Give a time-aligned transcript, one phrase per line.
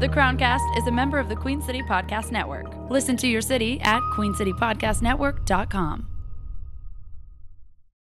[0.00, 2.72] The Crowncast is a member of the Queen City Podcast Network.
[2.88, 6.06] Listen to your city at queencitypodcastnetwork.com.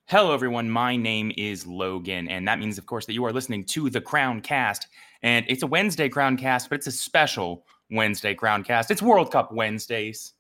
[0.06, 0.70] Hello, everyone.
[0.70, 4.00] My name is Logan, and that means, of course, that you are listening to the
[4.00, 4.88] Crown Cast.
[5.24, 8.90] And it's a Wednesday Crown Cast, but it's a special Wednesday Crown Cast.
[8.90, 10.36] It's World Cup Wednesdays,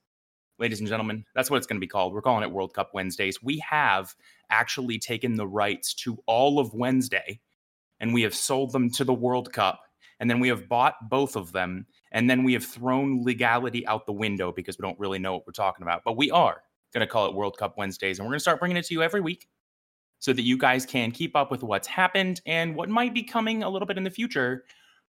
[0.60, 1.26] ladies and gentlemen.
[1.36, 2.14] That's what it's going to be called.
[2.14, 3.44] We're calling it World Cup Wednesdays.
[3.44, 4.16] We have
[4.50, 7.42] actually taken the rights to all of Wednesday,
[8.00, 9.82] and we have sold them to the World Cup.
[10.24, 14.06] And then we have bought both of them, and then we have thrown legality out
[14.06, 16.04] the window because we don't really know what we're talking about.
[16.06, 16.62] But we are
[16.94, 18.94] going to call it World Cup Wednesdays, and we're going to start bringing it to
[18.94, 19.50] you every week
[20.20, 23.64] so that you guys can keep up with what's happened and what might be coming
[23.64, 24.64] a little bit in the future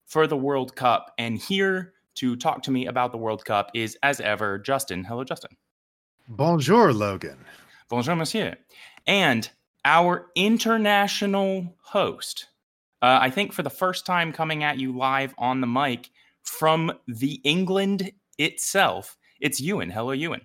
[0.07, 1.13] for the World Cup.
[1.19, 5.03] And here to talk to me about the World Cup is, as ever, Justin.
[5.03, 5.57] Hello, Justin.
[6.29, 7.45] Bonjour, Logan.
[7.89, 8.55] Bonjour, monsieur.
[9.09, 9.51] And
[9.85, 12.47] our international host,
[13.03, 16.11] uh, I think for the first time coming at you live on the mic
[16.43, 19.91] from the England itself, it's Ewan.
[19.91, 20.43] Hello, Ewan.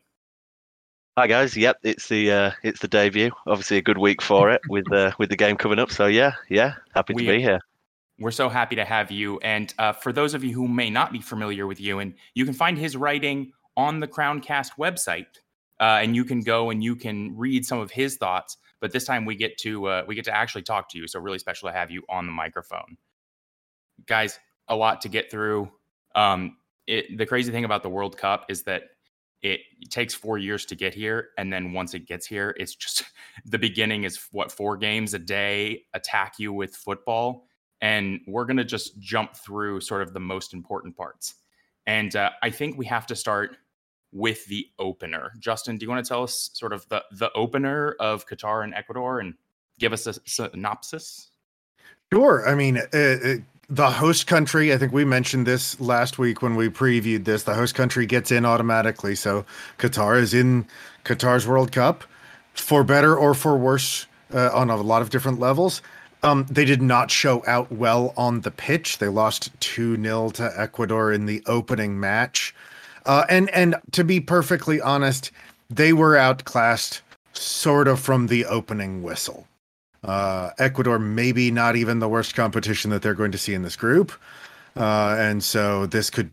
[1.17, 1.55] Hi guys.
[1.55, 3.31] Yep, it's the uh, it's the debut.
[3.47, 5.89] Obviously, a good week for it with uh, with the game coming up.
[5.89, 7.59] So yeah, yeah, happy to We- be here.
[8.17, 9.39] We're so happy to have you.
[9.39, 12.53] And uh, for those of you who may not be familiar with Ewan, you can
[12.53, 15.25] find his writing on the Crowncast website,
[15.81, 18.55] uh, and you can go and you can read some of his thoughts.
[18.85, 21.07] But this time we get to uh, we get to actually talk to you.
[21.07, 22.97] So really special to have you on the microphone,
[24.05, 24.37] guys.
[24.67, 25.71] A lot to get through.
[26.13, 28.83] Um, it, the crazy thing about the World Cup is that
[29.41, 33.05] it takes four years to get here, and then once it gets here, it's just
[33.45, 37.47] the beginning is what four games a day attack you with football
[37.81, 41.35] and we're going to just jump through sort of the most important parts.
[41.85, 43.57] And uh, I think we have to start
[44.15, 45.33] with the opener.
[45.39, 48.73] Justin, do you want to tell us sort of the the opener of Qatar and
[48.73, 49.35] Ecuador and
[49.77, 51.29] give us a synopsis?
[52.13, 52.47] Sure.
[52.47, 53.35] I mean, uh, uh,
[53.67, 57.43] the host country, I think we mentioned this last week when we previewed this.
[57.43, 59.15] The host country gets in automatically.
[59.15, 59.45] So
[59.79, 60.65] Qatar is in
[61.03, 62.05] Qatar's World Cup
[62.53, 65.81] for better or for worse uh, on a lot of different levels.
[66.23, 68.99] Um, they did not show out well on the pitch.
[68.99, 72.54] They lost 2 0 to Ecuador in the opening match.
[73.05, 75.31] Uh, and, and to be perfectly honest,
[75.69, 77.01] they were outclassed
[77.33, 79.47] sort of from the opening whistle.
[80.03, 83.75] Uh, Ecuador, maybe not even the worst competition that they're going to see in this
[83.75, 84.11] group.
[84.75, 86.31] Uh, and so this could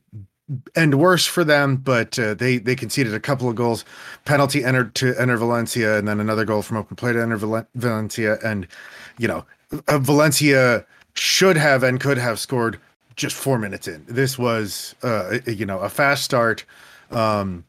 [0.74, 3.84] end worse for them, but uh, they they conceded a couple of goals,
[4.24, 7.66] penalty entered to Enner Valencia, and then another goal from open play to Enner Val-
[7.74, 8.66] Valencia, and
[9.18, 9.44] you know
[9.88, 10.84] uh, Valencia
[11.14, 12.78] should have and could have scored
[13.16, 14.04] just four minutes in.
[14.08, 16.64] This was uh, you know a fast start.
[17.10, 17.64] Um,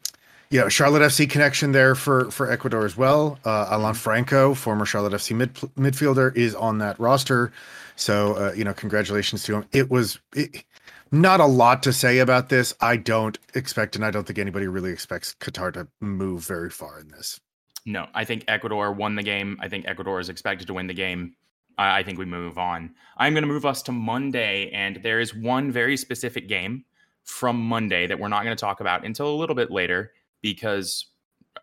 [0.50, 3.40] you know, Charlotte FC connection there for for Ecuador as well.
[3.44, 7.52] Uh, Alan Franco, former Charlotte FC mid, midfielder, is on that roster.
[7.96, 9.66] So, uh, you know, congratulations to him.
[9.72, 10.64] It was it,
[11.12, 12.74] not a lot to say about this.
[12.82, 17.00] I don't expect, and I don't think anybody really expects Qatar to move very far
[17.00, 17.40] in this.
[17.86, 19.58] No, I think Ecuador won the game.
[19.60, 21.36] I think Ecuador is expected to win the game.
[21.78, 22.94] I think we move on.
[23.18, 26.86] I'm going to move us to Monday, and there is one very specific game
[27.24, 30.12] from Monday that we're not going to talk about until a little bit later
[30.42, 31.08] because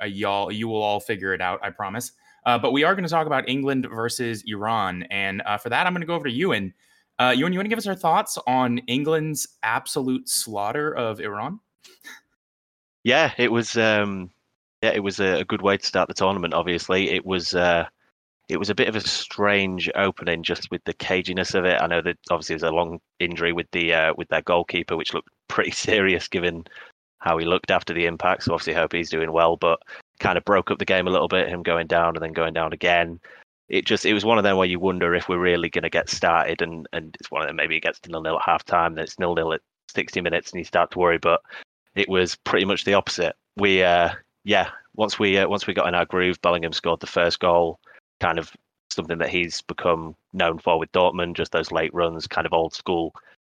[0.00, 1.60] uh, y'all you will all figure it out.
[1.62, 2.12] I promise.
[2.47, 5.87] Uh, but we are going to talk about England versus Iran, and uh, for that,
[5.87, 6.72] I'm going to go over to Ewan.
[7.19, 11.60] Uh, Ewan, you want to give us our thoughts on England's absolute slaughter of Iran?
[13.04, 13.77] Yeah, it was.
[13.77, 14.31] Um,
[14.82, 16.54] yeah, it was a, a good way to start the tournament.
[16.54, 17.54] Obviously, it was.
[17.54, 17.87] Uh,
[18.50, 21.81] it was a bit of a strange opening, just with the caginess of it.
[21.81, 25.15] I know that obviously there's a long injury with the uh, with their goalkeeper, which
[25.15, 26.65] looked pretty serious given
[27.21, 28.44] how he looked after the impact.
[28.44, 29.81] So obviously, hope he's doing well, but
[30.19, 31.49] kind of broke up the game a little bit.
[31.49, 33.21] Him going down and then going down again.
[33.69, 35.91] It just it was one of them where you wonder if we're really going to
[35.91, 38.44] get started, and and it's one of them maybe it gets to nil nil at
[38.44, 39.60] half time, then it's nil nil at
[39.94, 41.19] 60 minutes, and you start to worry.
[41.19, 41.41] But
[41.94, 43.37] it was pretty much the opposite.
[43.56, 44.10] We uh
[44.43, 47.78] yeah, once we uh, once we got in our groove, Bellingham scored the first goal,
[48.20, 48.53] kind of
[48.91, 52.75] something that he's become known for with Dortmund, just those late runs, kind of old
[52.75, 53.14] school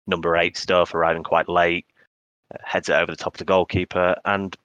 [0.07, 1.85] number eight stuff, arriving quite late,
[2.53, 4.55] uh, heads it over the top of the goalkeeper, and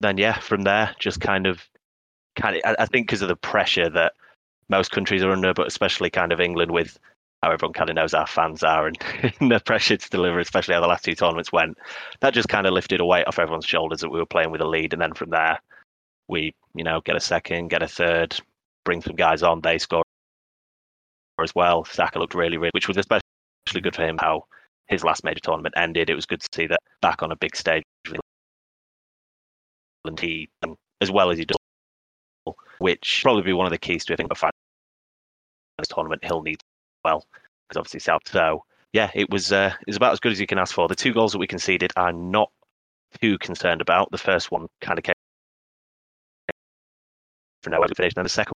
[0.00, 1.62] then yeah, from there, just kind of,
[2.34, 4.14] kind of, I, think because of the pressure that
[4.68, 6.98] most countries are under, but especially kind of England with
[7.42, 8.98] how everyone kind of knows our fans are and,
[9.40, 11.78] and the pressure to deliver, especially how the last two tournaments went,
[12.20, 14.60] that just kind of lifted a weight off everyone's shoulders that we were playing with
[14.60, 15.58] a lead, and then from there,
[16.28, 18.36] we you know get a second, get a third,
[18.86, 20.02] bring some guys on, they score
[21.42, 21.84] as well.
[21.84, 23.20] Saka looked really, really, which was especially
[23.82, 24.16] good for him.
[24.18, 24.46] How
[24.88, 26.08] his last major tournament ended.
[26.08, 27.82] It was good to see that back on a big stage.
[30.04, 34.04] And he, um, as well as he does, which probably be one of the keys
[34.06, 34.50] to I think a
[35.78, 36.60] this tournament he'll need
[37.04, 37.26] well
[37.68, 38.22] because obviously South.
[38.26, 40.86] So yeah, it was uh, it was about as good as you can ask for.
[40.86, 42.50] The two goals that we conceded are not
[43.20, 44.10] too concerned about.
[44.12, 45.14] The first one kind of came
[47.62, 48.12] for nowhere to finish.
[48.16, 48.52] And the second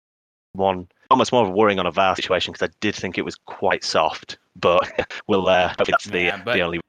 [0.52, 3.24] one, almost more of a worrying on a VAR situation because I did think it
[3.24, 4.38] was quite soft.
[4.56, 4.90] But
[5.28, 6.80] we'll uh, that's the, Yeah, but- the only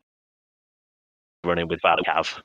[1.44, 2.42] running with VAR we have.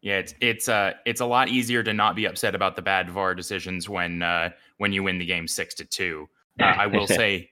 [0.00, 3.10] Yeah, it's it's uh it's a lot easier to not be upset about the bad
[3.10, 6.28] VAR decisions when uh when you win the game six to two.
[6.60, 7.50] Uh, I will say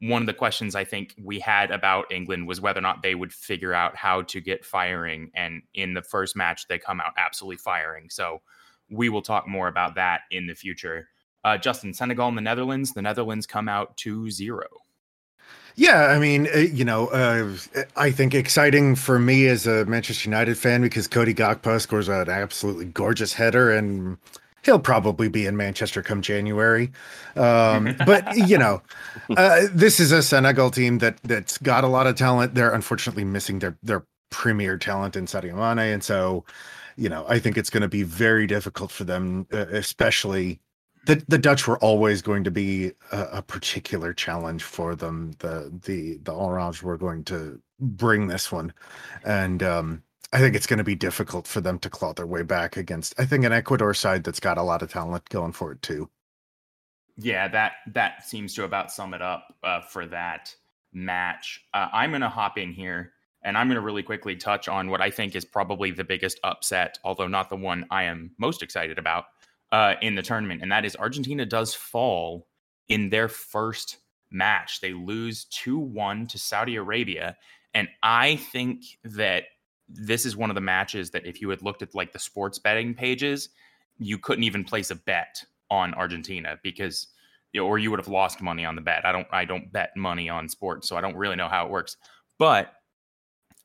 [0.00, 3.14] one of the questions I think we had about England was whether or not they
[3.14, 7.12] would figure out how to get firing, and in the first match they come out
[7.18, 8.08] absolutely firing.
[8.08, 8.40] So
[8.90, 11.08] we will talk more about that in the future.
[11.44, 12.92] Uh, Justin, Senegal and the Netherlands.
[12.92, 14.62] The Netherlands come out 2-0.
[15.74, 17.56] Yeah, I mean, uh, you know, uh,
[17.96, 22.28] I think exciting for me as a Manchester United fan because Cody Gakpo scores an
[22.28, 24.18] absolutely gorgeous header, and
[24.64, 26.92] he'll probably be in Manchester come January.
[27.36, 28.82] Um, but you know,
[29.36, 32.54] uh, this is a Senegal team that that's got a lot of talent.
[32.54, 36.44] They're unfortunately missing their their premier talent in Sadio Mane, and so
[36.96, 40.60] you know, I think it's going to be very difficult for them, uh, especially
[41.06, 45.32] the the Dutch were always going to be a, a particular challenge for them.
[45.38, 48.72] The the the Orange were going to bring this one,
[49.24, 50.02] and um,
[50.32, 53.18] I think it's going to be difficult for them to claw their way back against.
[53.18, 56.08] I think an Ecuador side that's got a lot of talent going for it too.
[57.18, 60.54] Yeah, that that seems to about sum it up uh, for that
[60.92, 61.64] match.
[61.74, 63.12] Uh, I'm going to hop in here
[63.44, 66.38] and I'm going to really quickly touch on what I think is probably the biggest
[66.44, 69.26] upset, although not the one I am most excited about
[69.72, 72.46] uh, in the tournament, and that is Argentina does fall
[72.88, 73.98] in their first
[74.30, 74.80] match.
[74.80, 77.36] They lose 2 1 to Saudi Arabia.
[77.74, 79.44] And I think that
[79.88, 82.58] this is one of the matches that if you had looked at like the sports
[82.58, 83.48] betting pages,
[83.98, 87.08] you couldn't even place a bet on Argentina because
[87.58, 89.04] or you would have lost money on the bet.
[89.04, 91.70] I don't I don't bet money on sports, so I don't really know how it
[91.70, 91.96] works.
[92.38, 92.72] But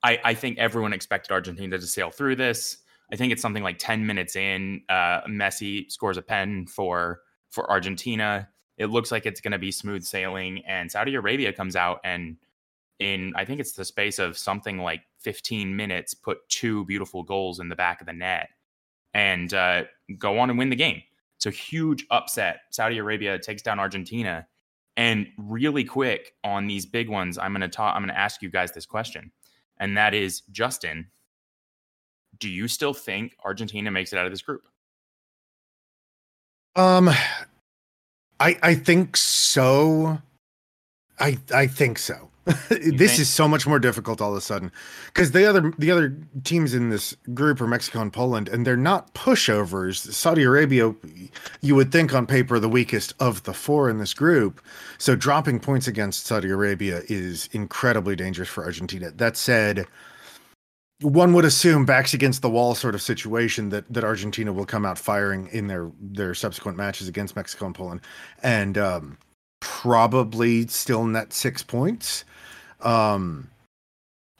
[0.03, 2.77] I, I think everyone expected Argentina to sail through this.
[3.11, 7.69] I think it's something like 10 minutes in, uh, Messi scores a pen for for
[7.71, 8.49] Argentina.
[8.77, 12.37] It looks like it's going to be smooth sailing, and Saudi Arabia comes out and
[12.99, 17.59] in I think it's the space of something like 15 minutes, put two beautiful goals
[17.59, 18.49] in the back of the net
[19.13, 19.83] and uh,
[20.17, 21.01] go on and win the game.
[21.39, 22.61] So huge upset.
[22.71, 24.47] Saudi Arabia takes down Argentina,
[24.95, 27.95] and really quick on these big ones, I'm going to talk.
[27.95, 29.31] I'm going to ask you guys this question,
[29.77, 31.07] and that is Justin
[32.39, 34.63] do you still think Argentina makes it out of this group?
[36.75, 37.09] Um,
[38.39, 40.21] I I think so.
[41.19, 42.29] I I think so.
[42.45, 43.19] this think?
[43.19, 44.71] is so much more difficult all of a sudden
[45.07, 48.77] because the other the other teams in this group are Mexico and Poland, and they're
[48.77, 49.97] not pushovers.
[50.13, 50.93] Saudi Arabia,
[51.61, 54.61] you would think on paper the weakest of the four in this group.
[54.97, 59.11] So dropping points against Saudi Arabia is incredibly dangerous for Argentina.
[59.11, 59.85] That said,
[61.01, 64.85] one would assume backs against the wall sort of situation that that Argentina will come
[64.85, 68.01] out firing in their their subsequent matches against Mexico and Poland,
[68.43, 69.17] and um,
[69.59, 72.25] probably still net six points.
[72.81, 73.49] Um,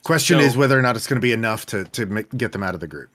[0.03, 2.51] question So- is whether or not it's going to be enough to to make, get
[2.51, 3.09] them out of the group.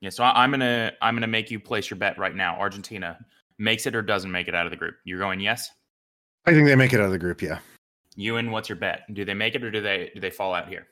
[0.00, 2.58] Yeah, so I- I'm gonna I'm gonna make you place your bet right now.
[2.58, 3.18] Argentina
[3.58, 4.96] makes it or doesn't make it out of the group.
[5.04, 5.70] You're going yes.
[6.46, 7.40] I think they make it out of the group.
[7.40, 7.60] Yeah.
[8.16, 9.02] Ewan, what's your bet?
[9.14, 10.88] Do they make it or do they do they fall out here?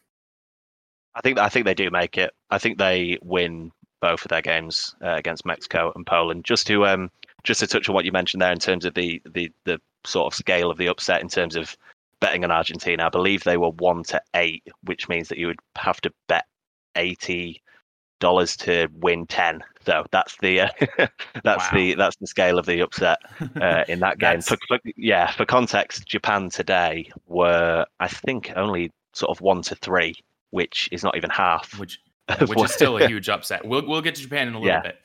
[1.15, 2.33] I think I think they do make it.
[2.51, 6.45] I think they win both of their games uh, against Mexico and Poland.
[6.45, 7.11] Just to um,
[7.45, 10.33] just to touch on what you mentioned there in terms of the the the sort
[10.33, 11.77] of scale of the upset in terms of
[12.21, 13.07] betting on Argentina.
[13.07, 16.45] I believe they were one to eight, which means that you would have to bet
[16.97, 17.63] eighty
[18.21, 19.63] dollars to win ten.
[19.85, 20.69] So that's the uh,
[21.45, 21.71] that's Wow.
[21.75, 23.19] the that's the scale of the upset
[23.61, 24.43] uh, in that game.
[24.43, 29.75] For, for, yeah, for context, Japan today were I think only sort of one to
[29.75, 30.15] three,
[30.51, 31.79] which is not even half.
[31.79, 32.01] which
[32.41, 33.65] which what- is still a huge upset.
[33.65, 34.83] We'll we'll get to Japan in a little Yeah.
[34.83, 34.97] bit.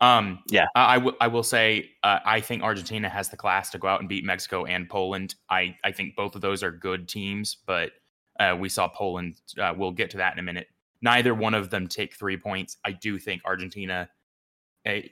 [0.00, 0.66] Um, Yeah.
[0.74, 4.08] I I will- say uh, I think Argentina has the class to go out and
[4.08, 5.34] beat Mexico and Poland.
[5.48, 7.92] I I think both of those are good teams, but
[8.40, 9.40] uh, we saw Poland.
[9.58, 10.66] Uh, we'll get to that in a minute.
[11.00, 12.78] Neither one of them take three points.
[12.84, 14.08] I do think Argentina.
[14.84, 15.02] eh,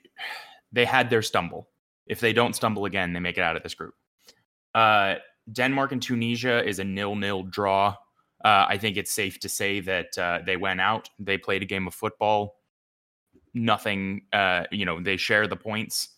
[0.73, 1.69] they had their stumble.
[2.07, 3.95] If they don't stumble again, they make it out of this group.
[4.75, 5.17] Uh,
[5.53, 7.95] Denmark and Tunisia is a nil-nil draw.
[8.45, 11.67] Uh, I think it's safe to say that uh, they went out, they played a
[11.67, 12.57] game of football.
[13.55, 16.09] Nothing, uh, you know, they share the points,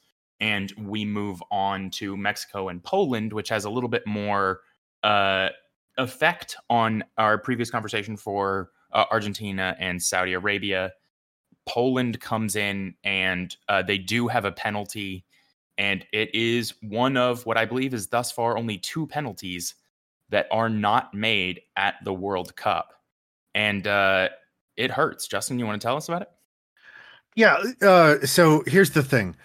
[0.41, 4.61] and we move on to Mexico and Poland, which has a little bit more
[5.03, 5.49] uh,
[5.99, 10.93] effect on our previous conversation for uh, Argentina and Saudi Arabia.
[11.67, 15.25] Poland comes in, and uh, they do have a penalty,
[15.77, 19.75] and it is one of what I believe is thus far only two penalties
[20.35, 22.93] that are not made at the World Cup.
[23.55, 24.31] And uh,
[24.77, 25.29] it hurts.
[25.29, 26.31] Justin, you want to tell us about it?
[27.37, 27.63] Yeah.
[27.81, 29.37] Uh, so here's the thing.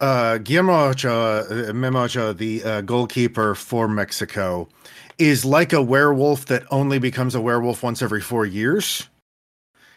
[0.00, 4.68] Uh, Guillermo uh, Ochoa, the uh, goalkeeper for Mexico,
[5.16, 9.08] is like a werewolf that only becomes a werewolf once every four years.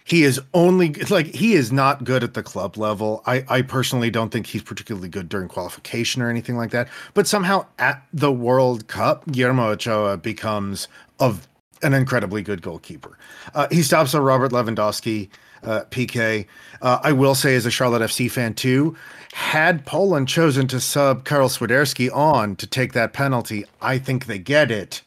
[0.07, 3.21] He is only like he is not good at the club level.
[3.25, 6.87] I, I personally don't think he's particularly good during qualification or anything like that.
[7.13, 10.87] But somehow at the World Cup, Guillermo Ochoa becomes
[11.19, 11.45] of
[11.83, 13.17] an incredibly good goalkeeper.
[13.53, 15.29] Uh, he stops a Robert Lewandowski
[15.63, 16.45] uh, PK.
[16.81, 18.95] Uh, I will say, as a Charlotte FC fan too,
[19.33, 24.39] had Poland chosen to sub Karol Swiderski on to take that penalty, I think they
[24.39, 25.01] get it.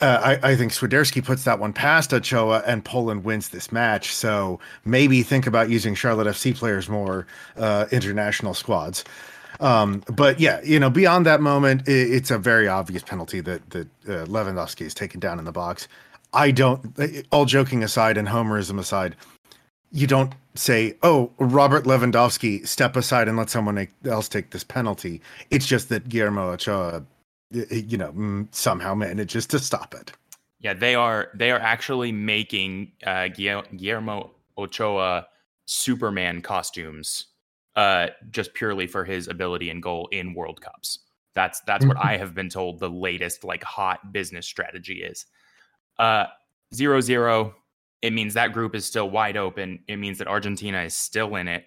[0.00, 4.14] Uh, I, I, think Swiderski puts that one past Ochoa and Poland wins this match.
[4.14, 7.26] So maybe think about using Charlotte FC players more,
[7.58, 9.04] uh, international squads.
[9.60, 13.68] Um, but yeah, you know, beyond that moment, it, it's a very obvious penalty that
[13.70, 15.86] that uh, Lewandowski is taken down in the box.
[16.32, 16.96] I don't.
[17.30, 19.16] All joking aside and homerism aside,
[19.92, 25.20] you don't say, "Oh, Robert Lewandowski, step aside and let someone else take this penalty."
[25.50, 27.04] It's just that Guillermo Ochoa,
[27.50, 30.12] you know, somehow manages to stop it.
[30.60, 31.30] Yeah, they are.
[31.34, 35.26] They are actually making uh, Guillermo Ochoa
[35.64, 37.26] Superman costumes,
[37.76, 41.00] uh, just purely for his ability and goal in World Cups.
[41.34, 42.08] That's that's what mm-hmm.
[42.08, 42.78] I have been told.
[42.78, 45.26] The latest like hot business strategy is.
[45.98, 46.26] Uh,
[46.74, 47.54] zero zero.
[48.02, 49.80] It means that group is still wide open.
[49.86, 51.64] It means that Argentina is still in it,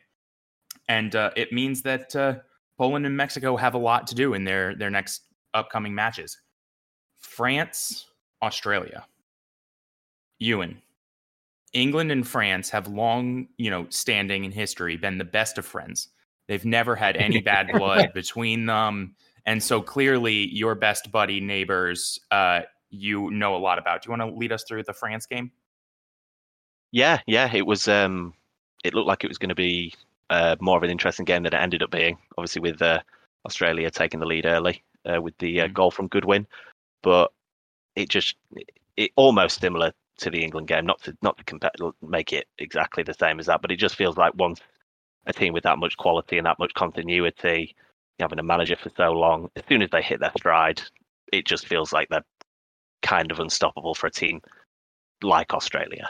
[0.88, 2.36] and uh, it means that uh,
[2.78, 5.22] Poland and Mexico have a lot to do in their their next
[5.54, 6.40] upcoming matches.
[7.20, 8.08] France,
[8.42, 9.06] Australia,
[10.40, 10.82] Ewan,
[11.74, 16.10] England and France have long, you know, standing in history been the best of friends.
[16.48, 19.16] They've never had any bad blood between them.
[19.46, 22.62] And so clearly your best buddy neighbors uh,
[22.94, 24.04] you know a lot about.
[24.04, 25.52] Do you want to lead us through the France game?
[26.92, 27.88] Yeah, yeah, it was.
[27.88, 28.36] Um,
[28.84, 29.94] it looked like it was going to be
[30.30, 32.18] uh, more of an interesting game than it ended up being.
[32.38, 33.00] Obviously, with uh,
[33.46, 35.74] Australia taking the lead early uh, with the uh, mm-hmm.
[35.74, 36.48] goal from Goodwin,
[37.02, 37.32] but
[37.96, 38.36] it just
[38.98, 40.86] it almost similar to the England game.
[40.86, 43.96] Not to not to compare, make it exactly the same as that, but it just
[43.96, 44.60] feels like once
[45.26, 47.76] a team with that much quality and that much continuity,
[48.20, 50.82] having a manager for so long, as soon as they hit their stride,
[51.32, 52.26] it just feels like they're
[53.02, 54.42] kind of unstoppable for a team
[55.22, 56.10] like Australia.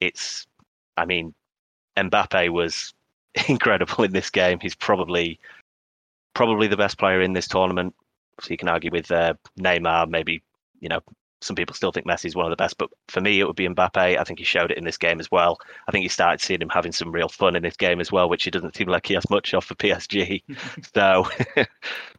[0.00, 0.46] It's,
[0.96, 1.34] I mean,
[1.96, 2.94] Mbappe was
[3.48, 4.58] incredible in this game.
[4.60, 5.38] He's probably
[6.34, 7.94] probably the best player in this tournament.
[8.40, 10.42] So you can argue with uh, Neymar, maybe
[10.80, 11.00] you know
[11.42, 13.56] some people still think Messi is one of the best, but for me, it would
[13.56, 13.96] be Mbappe.
[13.96, 15.58] I think he showed it in this game as well.
[15.88, 18.28] I think you started seeing him having some real fun in this game as well,
[18.28, 20.42] which he doesn't seem like he has much of for PSG.
[20.94, 21.26] so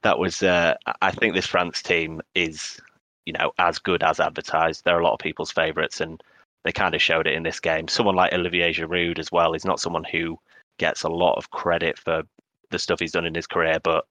[0.02, 0.74] that was, uh,
[1.04, 2.82] I think this France team is
[3.26, 4.84] you know, as good as advertised.
[4.84, 6.22] They're a lot of people's favourites, and
[6.64, 7.88] they kind of showed it in this game.
[7.88, 10.38] Someone like Olivier Giroud as well is not someone who
[10.78, 12.24] gets a lot of credit for
[12.72, 14.06] the stuff he's done in his career, but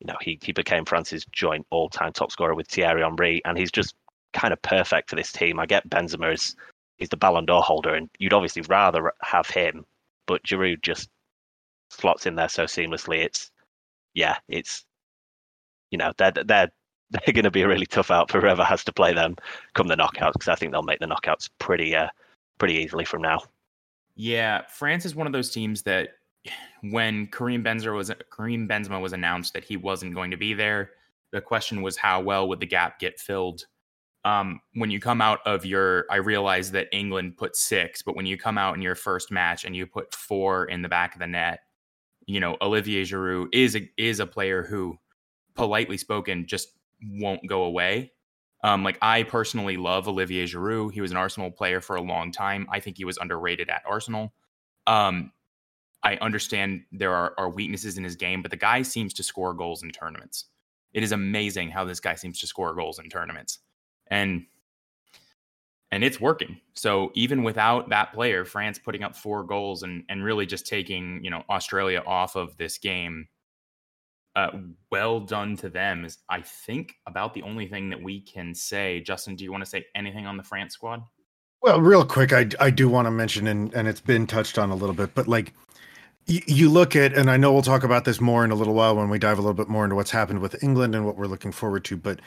[0.00, 3.70] you know, he he became France's joint all-time top scorer with Thierry Henry, and he's
[3.70, 3.94] just
[4.32, 5.60] kind of perfect for this team.
[5.60, 6.56] I get Benzema is
[6.96, 9.84] he's the Ballon d'Or holder, and you'd obviously rather have him,
[10.26, 11.10] but Giroud just
[11.90, 13.24] slots in there so seamlessly.
[13.24, 13.50] It's
[14.14, 14.84] yeah, it's
[15.90, 16.70] you know they're they're
[17.10, 19.34] they're going to be a really tough out for whoever has to play them
[19.74, 22.08] come the knockouts because I think they'll make the knockouts pretty uh,
[22.58, 23.40] pretty easily from now.
[24.14, 26.10] Yeah, France is one of those teams that
[26.82, 30.90] when Karim Benzema was Karim Benzema was announced that he wasn't going to be there,
[31.32, 33.64] the question was how well would the gap get filled.
[34.24, 38.26] Um, when you come out of your, I realize that England put six, but when
[38.26, 41.20] you come out in your first match and you put four in the back of
[41.20, 41.60] the net,
[42.26, 44.98] you know Olivier Giroud is a, is a player who,
[45.54, 46.68] politely spoken, just
[47.02, 48.12] won't go away.
[48.62, 50.92] Um, like I personally love Olivier Giroud.
[50.92, 52.66] He was an Arsenal player for a long time.
[52.70, 54.34] I think he was underrated at Arsenal.
[54.86, 55.32] Um,
[56.02, 59.52] I understand there are, are weaknesses in his game, but the guy seems to score
[59.52, 60.46] goals in tournaments.
[60.92, 63.58] It is amazing how this guy seems to score goals in tournaments,
[64.08, 64.46] and
[65.92, 66.60] and it's working.
[66.74, 71.22] So even without that player, France putting up four goals and and really just taking
[71.22, 73.28] you know Australia off of this game
[74.36, 74.50] uh,
[74.90, 79.00] well done to them is, I think, about the only thing that we can say.
[79.00, 81.02] Justin, do you want to say anything on the France squad?
[81.62, 84.70] Well, real quick, I, I do want to mention, and, and it's been touched on
[84.70, 85.52] a little bit, but like
[86.46, 88.96] you look at, and I know we'll talk about this more in a little while
[88.96, 91.26] when we dive a little bit more into what's happened with England and what we're
[91.26, 92.20] looking forward to, but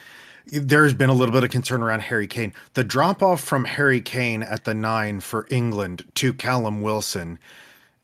[0.52, 2.52] there's been a little bit of concern around Harry Kane.
[2.74, 7.38] The drop off from Harry Kane at the nine for England to Callum Wilson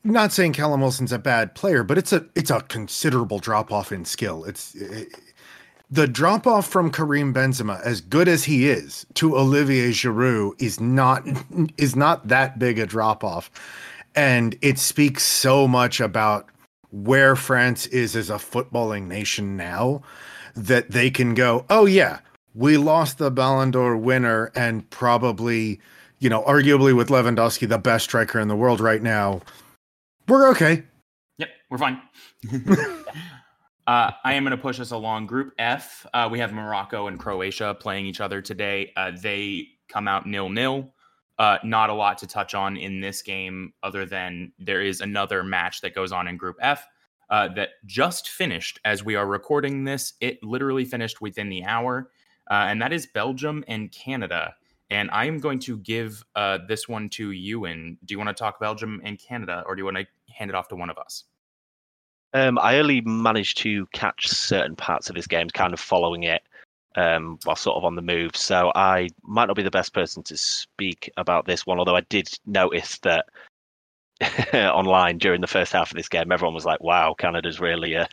[0.03, 3.91] not saying Callum Wilson's a bad player, but it's a it's a considerable drop off
[3.91, 4.45] in skill.
[4.45, 5.09] It's it,
[5.91, 10.79] the drop off from Karim Benzema, as good as he is, to Olivier Giroud is
[10.79, 11.27] not
[11.77, 13.51] is not that big a drop off,
[14.15, 16.47] and it speaks so much about
[16.91, 20.01] where France is as a footballing nation now
[20.55, 22.19] that they can go, oh yeah,
[22.53, 25.79] we lost the Ballon d'Or winner and probably,
[26.19, 29.41] you know, arguably with Lewandowski the best striker in the world right now.
[30.27, 30.83] We're okay.
[31.37, 32.01] Yep, we're fine.
[33.87, 35.25] Uh, I am going to push us along.
[35.25, 38.93] Group F, uh, we have Morocco and Croatia playing each other today.
[38.95, 40.93] Uh, they come out nil nil.
[41.41, 45.43] Uh, not a lot to touch on in this game, other than there is another
[45.43, 46.85] match that goes on in Group F
[47.31, 50.13] uh, that just finished as we are recording this.
[50.19, 52.11] It literally finished within the hour,
[52.51, 54.53] uh, and that is Belgium and Canada.
[54.91, 56.23] And I am going to give
[56.67, 57.65] this one to you.
[57.65, 60.51] And do you want to talk Belgium and Canada, or do you want to hand
[60.51, 61.23] it off to one of us?
[62.33, 66.43] Um, I only managed to catch certain parts of this game, kind of following it
[66.95, 68.35] um, while sort of on the move.
[68.35, 72.01] So I might not be the best person to speak about this one, although I
[72.01, 73.25] did notice that
[74.53, 78.07] online during the first half of this game, everyone was like, "Wow, Canada's really uh,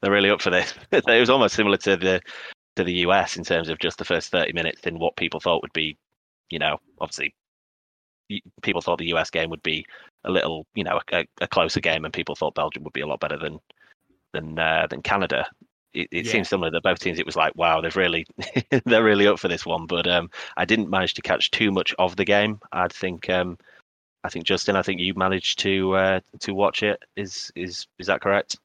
[0.00, 2.20] they're really up for this." it was almost similar to the
[2.76, 5.62] to the US in terms of just the first 30 minutes in what people thought
[5.62, 5.96] would be,
[6.50, 7.34] you know, obviously
[8.62, 9.84] people thought the US game would be
[10.24, 13.06] a little, you know, a, a closer game, and people thought Belgium would be a
[13.06, 13.58] lot better than
[14.32, 15.46] than uh, than Canada.
[15.94, 16.32] It, it yeah.
[16.32, 17.18] seems similar that both teams.
[17.18, 18.26] It was like, wow, they've really
[18.84, 19.86] they're really up for this one.
[19.86, 22.60] But um, I didn't manage to catch too much of the game.
[22.72, 23.58] I think um,
[24.24, 27.02] I think Justin, I think you managed to uh, to watch it.
[27.16, 28.56] Is is is that correct?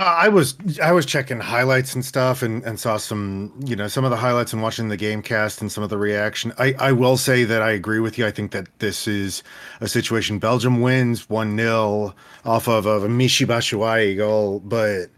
[0.00, 4.04] I was I was checking highlights and stuff and, and saw some you know some
[4.04, 6.54] of the highlights and watching the game cast and some of the reaction.
[6.58, 8.26] I, I will say that I agree with you.
[8.26, 9.42] I think that this is
[9.80, 12.14] a situation Belgium wins one 0
[12.46, 15.10] off of, of a Michy Batshuayi goal, but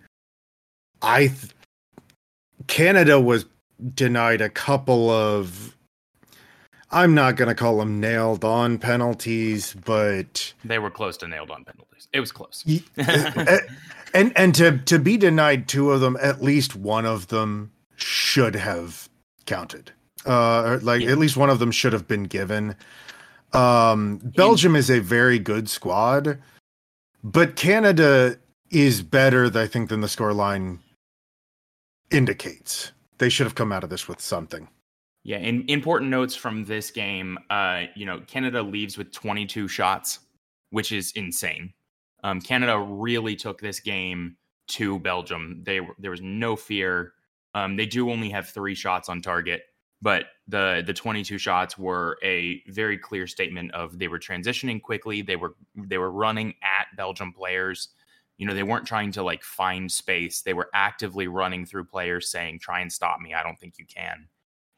[1.02, 1.52] I th-
[2.66, 3.47] Canada was
[3.94, 5.76] denied a couple of
[6.90, 11.64] I'm not gonna call them nailed on penalties, but they were close to nailed on
[11.64, 12.09] penalties.
[12.12, 12.65] It was close.
[14.15, 18.54] and and to to be denied two of them, at least one of them should
[18.54, 19.08] have
[19.47, 19.91] counted.
[20.26, 21.10] Uh, like yeah.
[21.10, 22.76] at least one of them should have been given.
[23.52, 26.38] Um, Belgium is a very good squad,
[27.25, 28.38] but Canada
[28.71, 30.78] is better, I think, than the scoreline
[32.13, 32.93] indicates.
[33.19, 34.69] They should have come out of this with something.
[35.25, 37.39] Yeah, and important notes from this game.
[37.49, 40.19] Uh, you know, Canada leaves with 22 shots,
[40.71, 41.73] which is insane.
[42.25, 44.37] Um, Canada really took this game
[44.69, 45.63] to Belgium.
[45.65, 47.13] They there was no fear.
[47.55, 49.63] Um, they do only have three shots on target,
[50.01, 55.23] but the the 22 shots were a very clear statement of they were transitioning quickly.
[55.23, 57.91] They were they were running at Belgium players.
[58.38, 60.42] You know, they weren't trying to like find space.
[60.42, 63.34] They were actively running through players saying, "Try and stop me.
[63.34, 64.28] I don't think you can."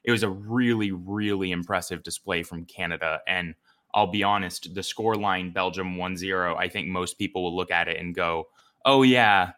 [0.05, 3.55] It was a really really impressive display from Canada and
[3.95, 7.87] I'll be honest, the score line Belgium 1-0, I think most people will look at
[7.89, 8.49] it and go,
[8.85, 9.53] "Oh yeah,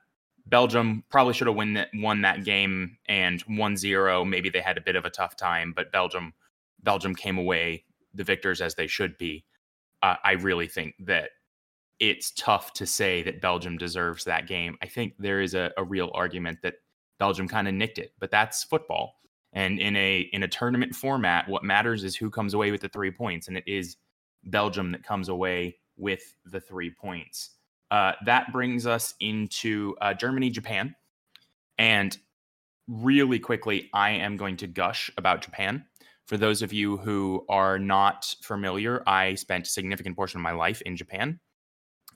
[0.47, 5.05] Belgium probably should have won that, game and 1-0, maybe they had a bit of
[5.07, 6.35] a tough time, but Belgium
[6.83, 9.45] Belgium came away the victors as they should be."
[10.03, 11.31] Uh, I really think that
[12.01, 14.77] it's tough to say that Belgium deserves that game.
[14.83, 16.75] I think there is a, a real argument that
[17.19, 19.15] Belgium kind of nicked it, but that's football.
[19.53, 22.89] And in a in a tournament format, what matters is who comes away with the
[22.89, 23.97] three points, and it is
[24.45, 27.51] Belgium that comes away with the three points.
[27.91, 30.95] Uh, that brings us into uh, Germany, Japan.
[31.79, 32.17] And
[32.89, 35.85] really quickly, I am going to gush about Japan.
[36.27, 40.53] For those of you who are not familiar, I spent a significant portion of my
[40.53, 41.39] life in Japan.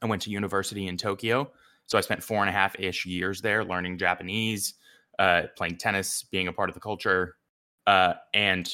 [0.02, 1.50] I went to university in Tokyo.
[1.86, 4.74] So I spent four and a half ish years there learning Japanese,
[5.18, 7.36] uh, playing tennis, being a part of the culture.
[7.86, 8.72] Uh, and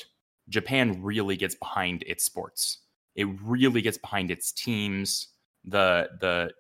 [0.49, 2.79] Japan really gets behind its sports
[3.17, 5.29] it really gets behind its teams.
[5.65, 6.53] The the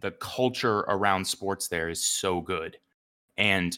[0.00, 2.78] the culture around sports there is so good.
[3.36, 3.76] And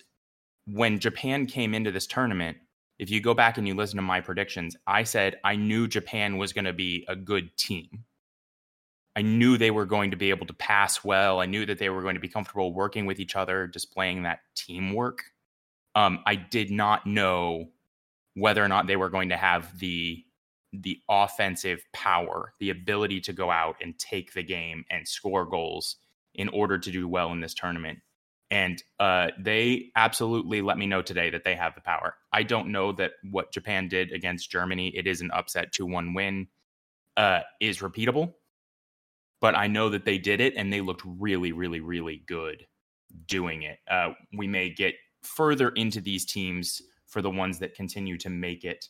[0.66, 2.58] when Japan came into this tournament,
[2.98, 6.36] if you go back and you listen to my predictions, I said I knew Japan
[6.36, 8.04] was going to be a good team.
[9.18, 11.40] I knew they were going to be able to pass well.
[11.40, 14.38] I knew that they were going to be comfortable working with each other, displaying that
[14.54, 15.24] teamwork.
[15.96, 17.70] Um, I did not know
[18.34, 20.24] whether or not they were going to have the
[20.72, 25.96] the offensive power, the ability to go out and take the game and score goals
[26.32, 27.98] in order to do well in this tournament.
[28.52, 32.14] And uh, they absolutely let me know today that they have the power.
[32.32, 36.14] I don't know that what Japan did against Germany, it is an upset 2 1
[36.14, 36.46] win,
[37.16, 38.34] uh, is repeatable.
[39.40, 42.66] But I know that they did it and they looked really, really, really good
[43.26, 43.78] doing it.
[43.90, 48.64] Uh, we may get further into these teams for the ones that continue to make
[48.64, 48.86] it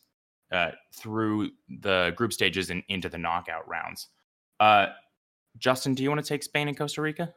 [0.52, 4.08] uh, through the group stages and into the knockout rounds.
[4.61, 4.87] Uh,
[5.58, 7.34] Justin, do you want to take Spain and Costa Rica?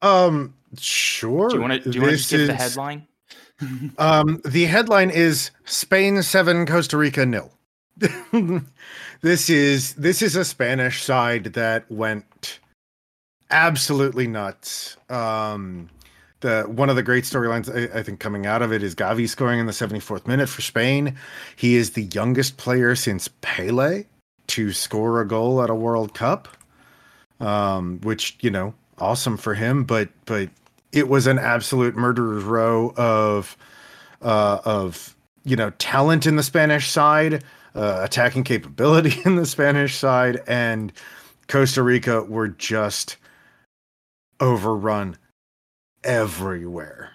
[0.00, 1.48] Um, sure.
[1.48, 1.90] Do you want to?
[1.90, 3.06] Do you want to give is, the headline?
[3.98, 7.52] um, the headline is Spain seven, Costa Rica nil.
[9.20, 12.60] this is this is a Spanish side that went
[13.50, 14.96] absolutely nuts.
[15.08, 15.88] Um,
[16.40, 19.28] the one of the great storylines I, I, think coming out of it is Gavi
[19.28, 21.16] scoring in the 74th minute for Spain.
[21.54, 24.04] He is the youngest player since Pele
[24.48, 26.48] to score a goal at a World Cup,
[27.40, 29.84] um, which you know, awesome for him.
[29.84, 30.50] But but
[30.92, 33.56] it was an absolute murderer's row of
[34.20, 39.96] uh, of you know talent in the Spanish side, uh, attacking capability in the Spanish
[39.96, 40.92] side, and
[41.48, 43.16] Costa Rica were just
[44.40, 45.16] overrun
[46.04, 47.10] everywhere.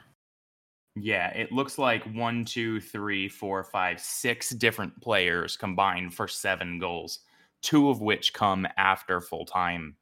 [0.95, 6.79] Yeah, it looks like one, two, three, four, five, six different players combined for seven
[6.79, 7.19] goals,
[7.61, 9.95] two of which come after full time.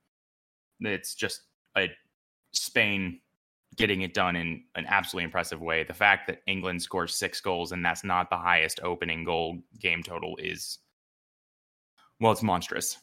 [0.79, 1.41] It's just
[1.77, 1.89] a
[2.53, 3.19] Spain
[3.75, 5.83] getting it done in an absolutely impressive way.
[5.83, 10.03] The fact that England scores six goals and that's not the highest opening goal game
[10.03, 10.79] total is,
[12.19, 12.97] well, it's monstrous.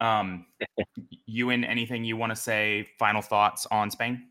[0.00, 0.46] Um,
[1.26, 2.86] Ewan, anything you want to say?
[2.98, 4.28] Final thoughts on Spain?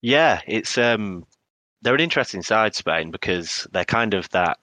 [0.00, 1.24] Yeah, it's um,
[1.82, 4.58] they're an interesting side, Spain, because they're kind of that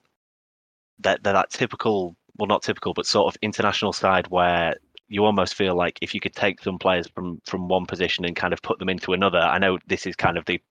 [1.00, 4.76] that they're that typical, well, not typical, but sort of international side where
[5.10, 8.36] you almost feel like if you could take some players from from one position and
[8.36, 9.40] kind of put them into another.
[9.40, 10.62] I know this is kind of the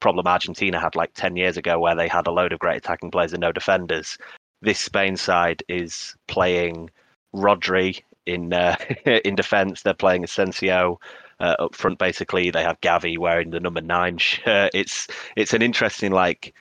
[0.00, 3.10] problem Argentina had like ten years ago, where they had a load of great attacking
[3.10, 4.16] players and no defenders.
[4.62, 6.90] This Spain side is playing
[7.34, 9.82] Rodri in uh, in defence.
[9.82, 11.00] They're playing Asensio
[11.40, 11.98] uh, up front.
[11.98, 14.70] Basically, they have Gavi wearing the number nine shirt.
[14.72, 16.54] It's it's an interesting like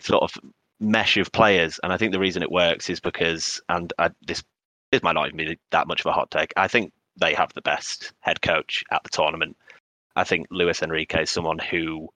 [0.00, 0.32] sort of
[0.78, 4.42] mesh of players, and I think the reason it works is because, and I, this
[4.90, 6.52] this might not even be that much of a hot take.
[6.56, 9.56] I think they have the best head coach at the tournament.
[10.16, 12.08] I think Luis Enrique is someone who,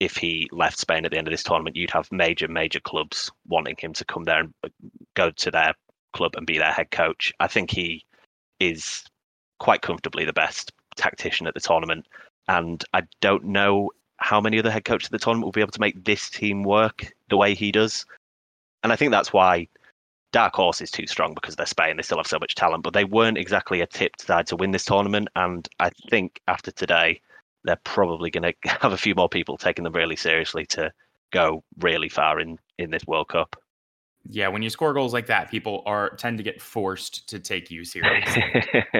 [0.00, 3.30] if he left Spain at the end of this tournament, you'd have major, major clubs
[3.46, 4.52] wanting him to come there and
[5.14, 5.74] go to their
[6.12, 7.32] club and be their head coach.
[7.38, 8.04] I think he
[8.58, 9.04] is
[9.58, 12.06] quite comfortably the best tactician at the tournament.
[12.48, 15.72] And I don't know how many other head coaches at the tournament will be able
[15.72, 18.06] to make this team work the way he does.
[18.82, 19.68] And I think that's why
[20.36, 21.96] Dark Horse is too strong because they're Spain.
[21.96, 24.70] They still have so much talent, but they weren't exactly a tipped side to win
[24.70, 25.28] this tournament.
[25.34, 27.22] And I think after today,
[27.64, 30.92] they're probably going to have a few more people taking them really seriously to
[31.32, 33.56] go really far in in this World Cup.
[34.28, 37.70] Yeah, when you score goals like that, people are tend to get forced to take
[37.70, 38.44] you seriously.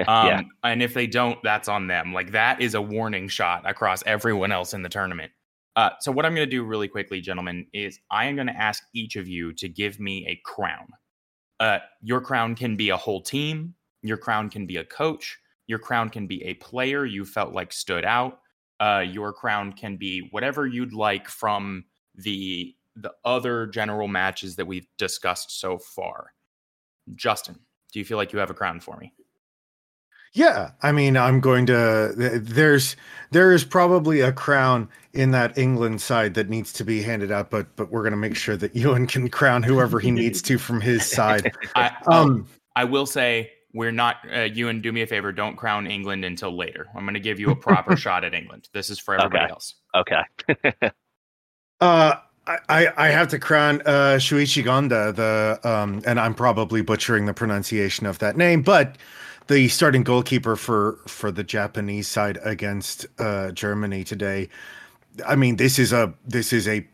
[0.07, 0.41] um, yeah.
[0.63, 2.13] And if they don't, that's on them.
[2.13, 5.31] Like that is a warning shot across everyone else in the tournament.
[5.75, 8.57] Uh, so what I'm going to do really quickly, gentlemen, is I am going to
[8.57, 10.87] ask each of you to give me a crown.
[11.59, 13.73] Uh, your crown can be a whole team.
[14.01, 15.37] Your crown can be a coach.
[15.67, 18.39] Your crown can be a player you felt like stood out.
[18.79, 24.65] Uh, your crown can be whatever you'd like from the the other general matches that
[24.65, 26.33] we've discussed so far.
[27.13, 27.59] Justin,
[27.93, 29.13] do you feel like you have a crown for me?
[30.33, 32.11] Yeah, I mean, I'm going to.
[32.15, 32.95] There's
[33.31, 37.49] there is probably a crown in that England side that needs to be handed out,
[37.49, 40.57] but but we're going to make sure that Ewan can crown whoever he needs to
[40.57, 41.51] from his side.
[41.75, 44.17] I, um, I will say we're not.
[44.33, 45.31] Uh, Ewan, do me a favor.
[45.31, 46.87] Don't crown England until later.
[46.95, 48.69] I'm going to give you a proper shot at England.
[48.73, 49.51] This is for everybody okay.
[49.51, 49.75] else.
[49.95, 50.91] Okay.
[51.81, 52.15] uh
[52.69, 57.33] I, I have to crown uh, Shuichi Gonda, the um, and I'm probably butchering the
[57.33, 58.97] pronunciation of that name, but
[59.47, 64.49] the starting goalkeeper for for the Japanese side against uh, Germany today.
[65.25, 66.87] I mean, this is a this is a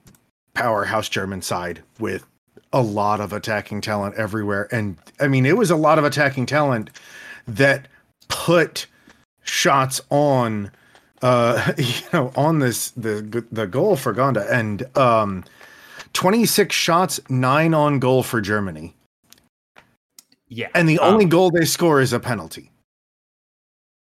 [0.54, 2.26] powerhouse German side with
[2.72, 6.46] a lot of attacking talent everywhere, and I mean, it was a lot of attacking
[6.46, 6.90] talent
[7.48, 7.88] that
[8.28, 8.88] put
[9.44, 10.72] shots on
[11.24, 15.44] uh, you know, on this the the goal for Gonda and um,
[16.14, 18.94] 26 shots, nine on goal for Germany.
[20.56, 22.72] Yeah, and the um, only goal they score is a penalty.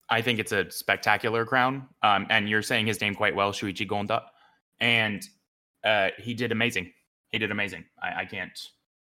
[0.08, 1.86] I think it's a spectacular crown.
[2.02, 4.22] Um, and you're saying his name quite well, Shuichi Gonda,
[4.80, 5.22] and
[5.84, 6.92] uh, he did amazing.
[7.30, 7.84] He did amazing.
[8.02, 8.58] I, I can't.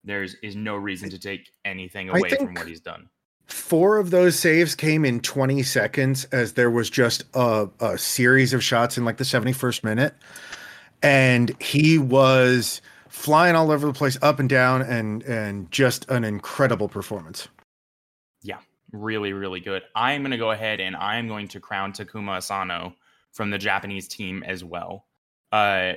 [0.02, 3.08] There's is no reason to take anything away from what he's done
[3.46, 8.52] four of those saves came in 20 seconds as there was just a, a, series
[8.52, 10.14] of shots in like the 71st minute
[11.02, 16.24] and he was flying all over the place up and down and and just an
[16.24, 17.48] incredible performance.
[18.42, 18.58] Yeah
[18.92, 19.82] really really good.
[19.94, 22.94] I'm going to go ahead and i'm going to crown takuma asano
[23.32, 25.06] from the japanese team as well.
[25.52, 25.94] Uh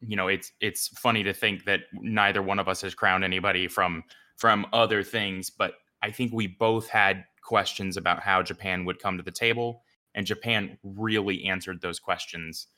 [0.00, 3.66] you know, it's it's funny to think that neither one of us has crowned anybody
[3.68, 4.04] from
[4.36, 9.16] from other things, but I think we both had questions about how Japan would come
[9.16, 9.82] to the table,
[10.14, 12.68] and Japan really answered those questions.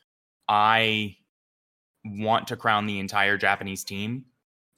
[0.49, 1.17] I
[2.05, 4.25] want to crown the entire Japanese team,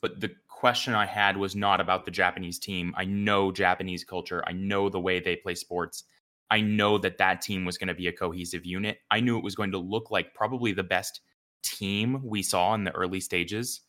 [0.01, 2.95] but the question I had was not about the Japanese team.
[2.97, 6.05] I know Japanese culture, I know the way they play sports.
[6.51, 8.99] I know that that team was going to be a cohesive unit.
[9.11, 11.23] I knew it was going to look like probably the best
[11.63, 13.81] team we saw in the early stages.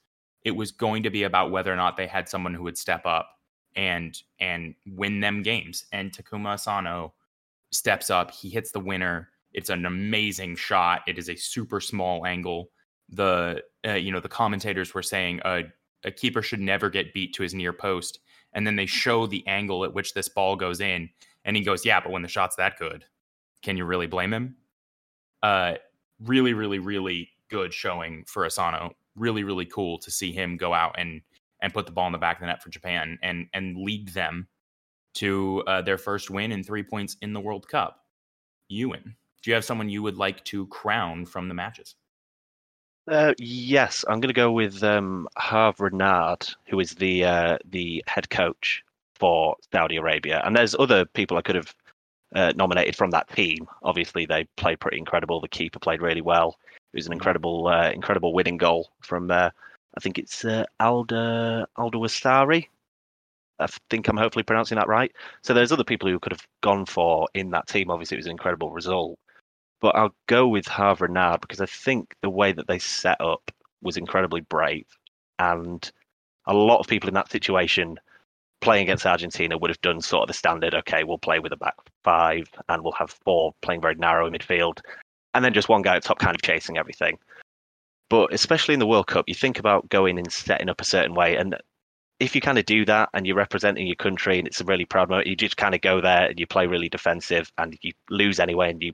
[0.45, 3.05] It was going to be about whether or not they had someone who would step
[3.05, 3.29] up
[3.75, 5.85] and and win them games.
[5.91, 7.13] And Takuma Asano
[7.71, 8.31] steps up.
[8.31, 9.29] He hits the winner.
[9.51, 11.01] It's an amazing shot.
[11.05, 12.69] It is a super small angle.
[13.15, 15.63] The uh, you know the commentators were saying a
[16.03, 18.19] a keeper should never get beat to his near post,
[18.53, 21.09] and then they show the angle at which this ball goes in,
[21.45, 23.05] and he goes, "Yeah, but when the shot's that good,
[23.61, 24.57] can you really blame him?"
[25.41, 25.75] Uh,
[26.19, 28.93] really, really, really good showing for Asano.
[29.15, 31.21] Really, really cool to see him go out and
[31.61, 34.09] and put the ball in the back of the net for Japan and and lead
[34.09, 34.47] them
[35.15, 38.05] to uh, their first win and three points in the World Cup.
[38.69, 41.95] Ewan, do you have someone you would like to crown from the matches?
[43.07, 48.03] Uh, yes, I'm going to go with um, Hervé Renard, who is the uh, the
[48.07, 48.83] head coach
[49.15, 50.41] for Saudi Arabia.
[50.45, 51.75] And there's other people I could have
[52.33, 53.67] uh, nominated from that team.
[53.83, 55.41] Obviously, they played pretty incredible.
[55.41, 56.57] The keeper played really well.
[56.93, 59.49] It was an incredible, uh, incredible winning goal from uh,
[59.95, 60.45] I think it's
[60.79, 62.67] Alda Alda Wasari.
[63.59, 65.11] I think I'm hopefully pronouncing that right.
[65.43, 67.91] So there's other people who could have gone for in that team.
[67.91, 69.19] Obviously, it was an incredible result.
[69.83, 73.51] But I'll go with Hervé Renard because I think the way that they set up
[73.81, 74.85] was incredibly brave.
[75.39, 75.91] And
[76.47, 77.99] a lot of people in that situation
[78.61, 81.57] playing against Argentina would have done sort of the standard, okay, we'll play with a
[81.57, 84.79] back five and we'll have four playing very narrow in midfield.
[85.33, 87.19] And then just one guy at top kind of chasing everything.
[88.09, 91.13] But especially in the World Cup, you think about going and setting up a certain
[91.13, 91.35] way.
[91.35, 91.57] And
[92.21, 94.85] if you kind of do that and you're representing your country and it's a really
[94.85, 97.91] proud moment, you just kind of go there and you play really defensive and you
[98.09, 98.93] lose anyway and you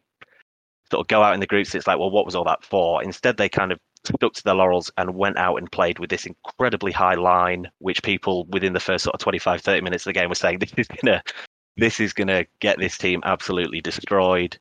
[0.91, 1.75] sort of go out in the groups.
[1.75, 3.03] It's like, well, what was all that for?
[3.03, 6.25] Instead, they kind of stuck to their laurels and went out and played with this
[6.25, 10.19] incredibly high line, which people within the first sort of 25, 30 minutes of the
[10.19, 11.23] game were saying, this is gonna,
[11.77, 14.57] this is gonna get this team absolutely destroyed.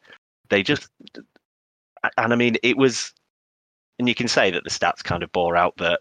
[0.51, 0.88] They just,
[2.17, 3.12] and I mean, it was,
[3.99, 6.01] and you can say that the stats kind of bore out that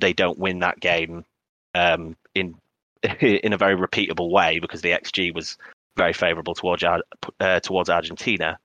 [0.00, 1.24] they don't win that game
[1.74, 2.54] um, in
[3.20, 5.58] in a very repeatable way because the xG was
[5.96, 8.58] very favourable towards uh, towards Argentina.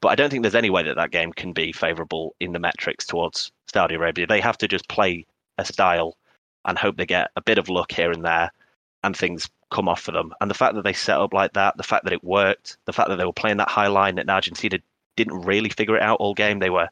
[0.00, 2.58] But I don't think there's any way that that game can be favourable in the
[2.58, 4.26] metrics towards Saudi Arabia.
[4.26, 5.26] They have to just play
[5.58, 6.16] a style
[6.64, 8.50] and hope they get a bit of luck here and there
[9.02, 10.32] and things come off for them.
[10.40, 12.92] And the fact that they set up like that, the fact that it worked, the
[12.92, 14.78] fact that they were playing that high line and Argentina
[15.16, 16.58] didn't really figure it out all game.
[16.58, 16.88] They were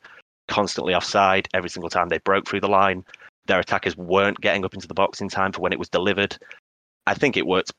[0.48, 3.04] constantly offside every single time they broke through the line.
[3.46, 6.36] Their attackers weren't getting up into the box in time for when it was delivered.
[7.06, 7.72] I think it worked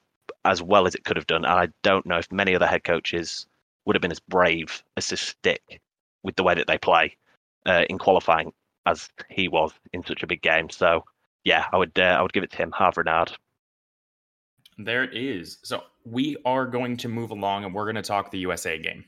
[0.45, 1.45] as well as it could have done.
[1.45, 3.47] And I don't know if many other head coaches
[3.89, 5.81] would have been as brave as to stick
[6.21, 7.17] with the way that they play
[7.65, 8.53] uh, in qualifying
[8.85, 10.69] as he was in such a big game.
[10.69, 11.05] So
[11.43, 13.31] yeah, I would uh, I would give it to him, Hervé Renard.
[14.77, 15.57] There it is.
[15.63, 19.05] So we are going to move along, and we're going to talk the USA game.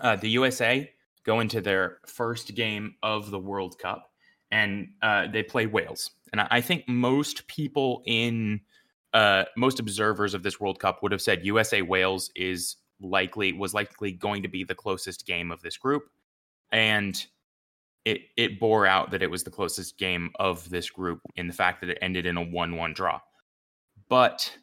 [0.00, 0.90] Uh, the USA
[1.24, 4.10] go into their first game of the World Cup,
[4.50, 6.10] and uh, they play Wales.
[6.32, 8.62] And I think most people in
[9.14, 13.74] uh, most observers of this World Cup would have said USA Wales is likely was
[13.74, 16.04] likely going to be the closest game of this group,
[16.70, 17.24] and
[18.04, 21.52] it it bore out that it was the closest game of this group in the
[21.52, 23.20] fact that it ended in a one-one draw.
[24.08, 24.56] But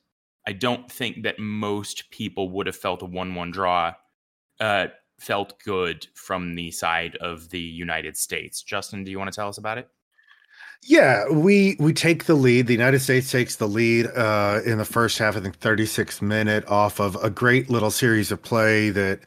[0.48, 3.94] I don't think that most people would have felt a one-one draw
[4.60, 4.88] uh,
[5.20, 8.64] felt good from the side of the United States.
[8.64, 9.90] Justin, do you want to tell us about it?
[10.86, 12.68] Yeah, we we take the lead.
[12.68, 15.36] The United States takes the lead uh, in the first half.
[15.36, 19.20] I think 36th minute off of a great little series of play that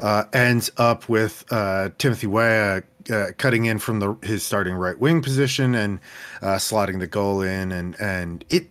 [0.00, 4.98] uh, ends up with uh, Timothy Weah uh, cutting in from the his starting right
[4.98, 5.98] wing position and
[6.42, 8.70] uh, slotting the goal in, and and it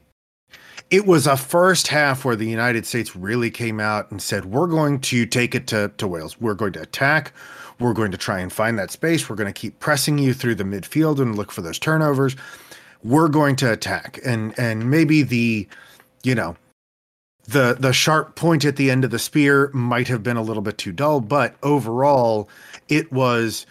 [0.89, 4.67] it was a first half where the United States really came out and said, "We're
[4.67, 6.39] going to take it to to Wales.
[6.39, 7.34] We're going to attack.
[7.79, 9.29] We're going to try and find that space.
[9.29, 12.35] We're going to keep pressing you through the midfield and look for those turnovers.
[13.03, 14.19] We're going to attack.
[14.25, 15.67] And and maybe the,
[16.23, 16.55] you know,
[17.47, 20.63] the the sharp point at the end of the spear might have been a little
[20.63, 22.49] bit too dull, but overall,
[22.89, 23.65] it was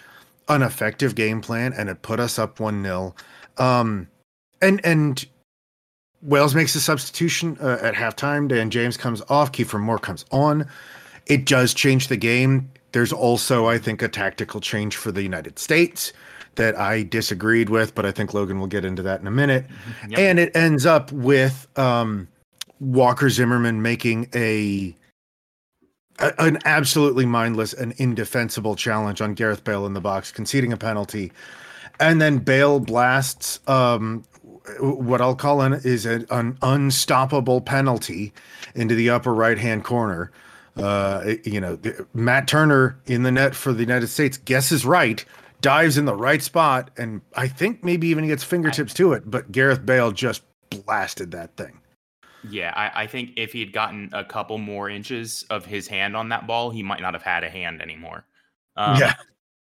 [0.48, 3.12] an effective game plan and it put us up 1-0.
[3.58, 4.08] Um
[4.62, 5.26] and and
[6.22, 8.48] Wales makes a substitution uh, at halftime.
[8.48, 9.52] Dan James comes off.
[9.52, 10.66] Kiefer Moore comes on.
[11.26, 12.70] It does change the game.
[12.96, 16.14] There's also, I think, a tactical change for the United States.
[16.54, 19.66] that I disagreed with, but I think Logan will get into that in a minute.
[19.66, 20.12] Mm-hmm.
[20.12, 20.18] Yep.
[20.18, 22.26] And it ends up with um,
[22.80, 24.96] Walker Zimmerman making a,
[26.18, 30.78] a an absolutely mindless and indefensible challenge on Gareth Bale in the box, conceding a
[30.78, 31.30] penalty,
[32.00, 34.24] and then Bale blasts um,
[34.80, 38.32] what I'll call an is an unstoppable penalty
[38.74, 40.32] into the upper right hand corner.
[40.76, 41.78] Uh, you know,
[42.12, 45.24] Matt Turner in the net for the United States guesses right,
[45.60, 49.30] dives in the right spot, and I think maybe even gets fingertips to it.
[49.30, 51.80] But Gareth Bale just blasted that thing.
[52.48, 56.16] Yeah, I, I think if he had gotten a couple more inches of his hand
[56.16, 58.26] on that ball, he might not have had a hand anymore.
[58.76, 59.14] Um, yeah,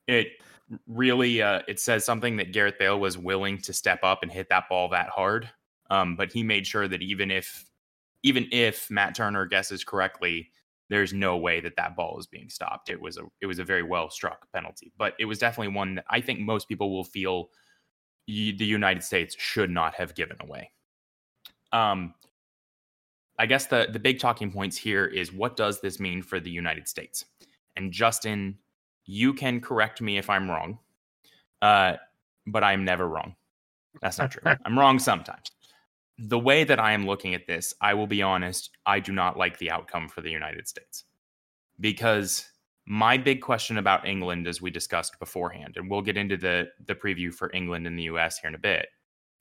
[0.08, 0.28] it
[0.88, 4.50] really uh, it says something that Gareth Bale was willing to step up and hit
[4.50, 5.50] that ball that hard.
[5.90, 7.66] Um, but he made sure that even if
[8.24, 10.50] even if Matt Turner guesses correctly,
[10.90, 12.90] there's no way that that ball is being stopped.
[12.90, 15.96] It was a it was a very well struck penalty, but it was definitely one
[15.96, 17.50] that I think most people will feel
[18.28, 20.72] y- the United States should not have given away.
[21.72, 22.14] Um,
[23.40, 26.52] I guess the the big talking points here is what does this mean for the
[26.52, 27.26] United States?
[27.76, 28.58] And Justin,
[29.06, 30.80] you can correct me if I'm wrong,
[31.62, 31.94] uh,
[32.48, 33.36] but I'm never wrong.
[34.02, 34.42] That's not true.
[34.66, 35.52] I'm wrong sometimes
[36.18, 39.38] the way that I am looking at this, I will be honest, I do not
[39.38, 41.04] like the outcome for the United States.
[41.80, 42.50] Because
[42.88, 46.96] my big question about England, as we discussed beforehand, and we'll get into the, the
[46.96, 48.88] preview for England and the US here in a bit.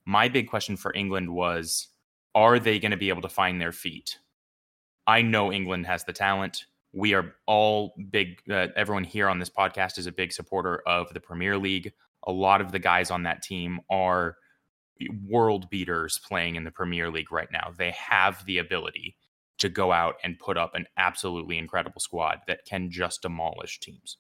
[0.05, 1.89] My big question for England was
[2.35, 4.19] are they going to be able to find their feet?
[5.07, 6.67] I know England has the talent.
[6.93, 11.13] We are all big, uh, everyone here on this podcast is a big supporter of
[11.15, 11.93] the Premier League.
[12.27, 14.37] A lot of the guys on that team are
[15.27, 17.73] world beaters playing in the Premier League right now.
[17.77, 19.17] They have the ability
[19.59, 24.19] to go out and put up an absolutely incredible squad that can just demolish teams.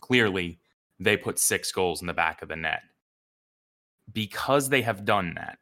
[0.00, 0.58] Clearly,
[0.98, 2.82] they put six goals in the back of the net.
[4.12, 5.58] Because they have done that,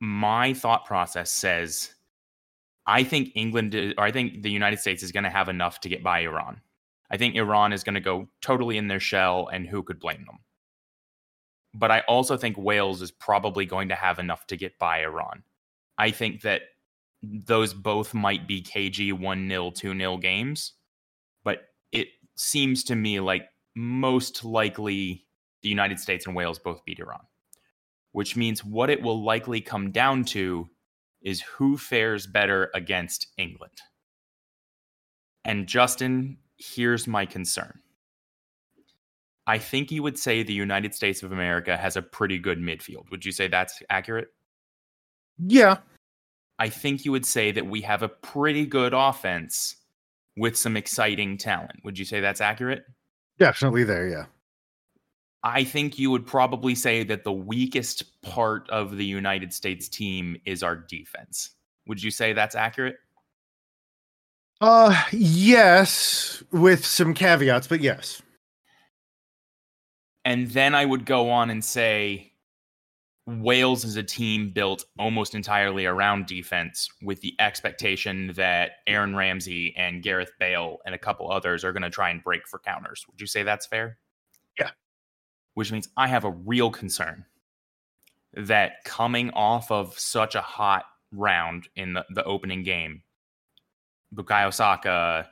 [0.00, 1.94] my thought process says
[2.86, 5.88] I think England or I think the United States is going to have enough to
[5.88, 6.60] get by Iran.
[7.10, 10.24] I think Iran is going to go totally in their shell, and who could blame
[10.26, 10.38] them?
[11.74, 15.42] But I also think Wales is probably going to have enough to get by Iran.
[15.98, 16.62] I think that
[17.22, 20.72] those both might be KG 1 0, 2 0 games,
[21.44, 25.26] but it seems to me like most likely
[25.62, 27.20] the United States and Wales both beat Iran,
[28.12, 30.68] which means what it will likely come down to
[31.22, 33.78] is who fares better against England.
[35.44, 37.80] And Justin, here's my concern
[39.50, 43.10] I think you would say the United States of America has a pretty good midfield.
[43.10, 44.28] Would you say that's accurate?
[45.44, 45.78] Yeah.
[46.60, 49.74] I think you would say that we have a pretty good offense
[50.36, 51.80] with some exciting talent.
[51.82, 52.84] Would you say that's accurate?
[53.40, 54.26] Definitely there, yeah.
[55.42, 60.36] I think you would probably say that the weakest part of the United States team
[60.44, 61.50] is our defense.
[61.88, 62.98] Would you say that's accurate?
[64.60, 68.22] Uh yes, with some caveats, but yes.
[70.24, 72.32] And then I would go on and say
[73.26, 79.74] Wales is a team built almost entirely around defense with the expectation that Aaron Ramsey
[79.76, 83.04] and Gareth Bale and a couple others are going to try and break for counters.
[83.10, 83.98] Would you say that's fair?
[84.58, 84.70] Yeah.
[85.54, 87.24] Which means I have a real concern
[88.34, 93.02] that coming off of such a hot round in the, the opening game,
[94.14, 95.28] Bukayo Saka,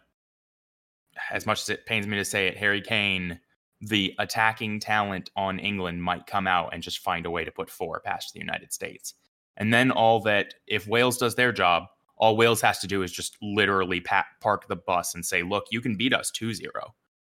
[1.30, 3.40] as much as it pains me to say it, Harry Kane,
[3.80, 7.70] the attacking talent on England might come out and just find a way to put
[7.70, 9.14] four past the United States.
[9.56, 11.84] And then all that, if Wales does their job,
[12.16, 15.66] all Wales has to do is just literally pa- park the bus and say, look,
[15.70, 16.70] you can beat us 2 0.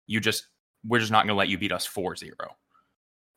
[0.07, 0.47] You just,
[0.85, 2.33] we're just not going to let you beat us 4 0.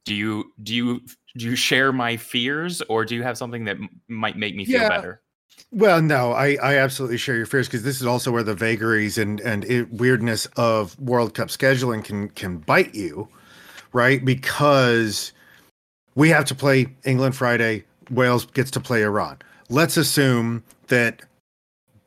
[0.06, 1.02] Do you, do you,
[1.38, 4.66] do you share my fears or do you have something that m- might make me
[4.66, 4.90] feel Yeah.
[4.90, 5.23] better?
[5.72, 9.18] Well, no, I, I absolutely share your fears because this is also where the vagaries
[9.18, 13.28] and and it, weirdness of World Cup scheduling can can bite you,
[13.92, 14.24] right?
[14.24, 15.34] Because
[16.14, 19.40] we have to play England Friday, Wales gets to play Iran.
[19.70, 21.24] Let's assume that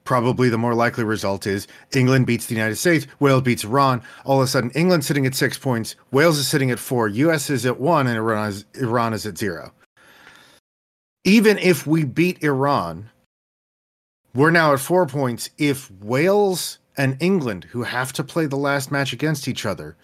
[0.05, 4.01] probably the more likely result is England beats the United States, Wales beats Iran.
[4.25, 7.51] All of a sudden, England's sitting at six points, Wales is sitting at four, US
[7.51, 9.73] is at one, and Iran is Iran is at zero.
[11.25, 13.11] Even if we beat Iran,
[14.37, 15.51] we're now at four points.
[15.59, 19.97] If Wales and England, who have to play the last match against each other,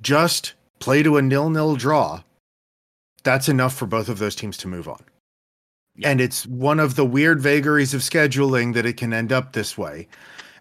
[0.00, 2.22] just play to a nil-nil draw,
[3.24, 5.02] that's enough for both of those teams to move on.
[5.96, 6.10] Yeah.
[6.10, 9.78] And it's one of the weird vagaries of scheduling that it can end up this
[9.78, 10.08] way.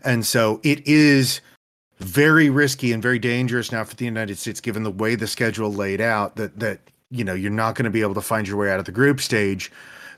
[0.04, 1.42] And so it is
[2.00, 5.74] very risky and very dangerous now for the United States, given the way the schedule
[5.74, 6.36] laid out.
[6.36, 8.80] That that you know you're not going to be able to find your way out
[8.80, 9.72] of the group stage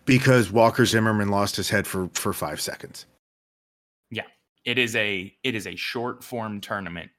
[0.06, 3.06] because Walker Zimmerman lost his head for for five seconds.
[4.12, 4.28] Yeah,
[4.64, 7.12] it is a it is a short form tournament,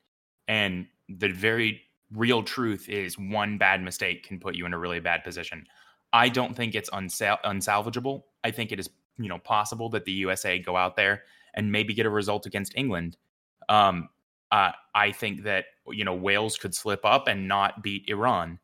[0.49, 1.83] and the very
[2.13, 5.67] real truth is one bad mistake can put you in a really bad position.
[6.13, 8.23] I don't think it's unsal- unsalvageable.
[8.45, 11.25] I think it is you know possible that the USA go out there
[11.55, 13.17] and maybe get a result against England.
[13.69, 14.09] Um,
[14.53, 18.59] uh, I think that you know Wales could slip up and not beat Iran,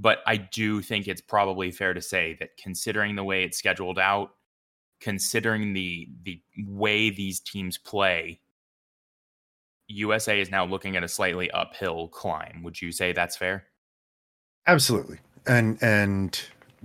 [0.00, 3.98] but I do think it's probably fair to say that considering the way it's scheduled
[3.98, 4.30] out,
[5.00, 8.40] considering the the way these teams play,
[9.88, 12.62] USA is now looking at a slightly uphill climb.
[12.62, 13.64] Would you say that's fair?
[14.68, 16.40] Absolutely, and and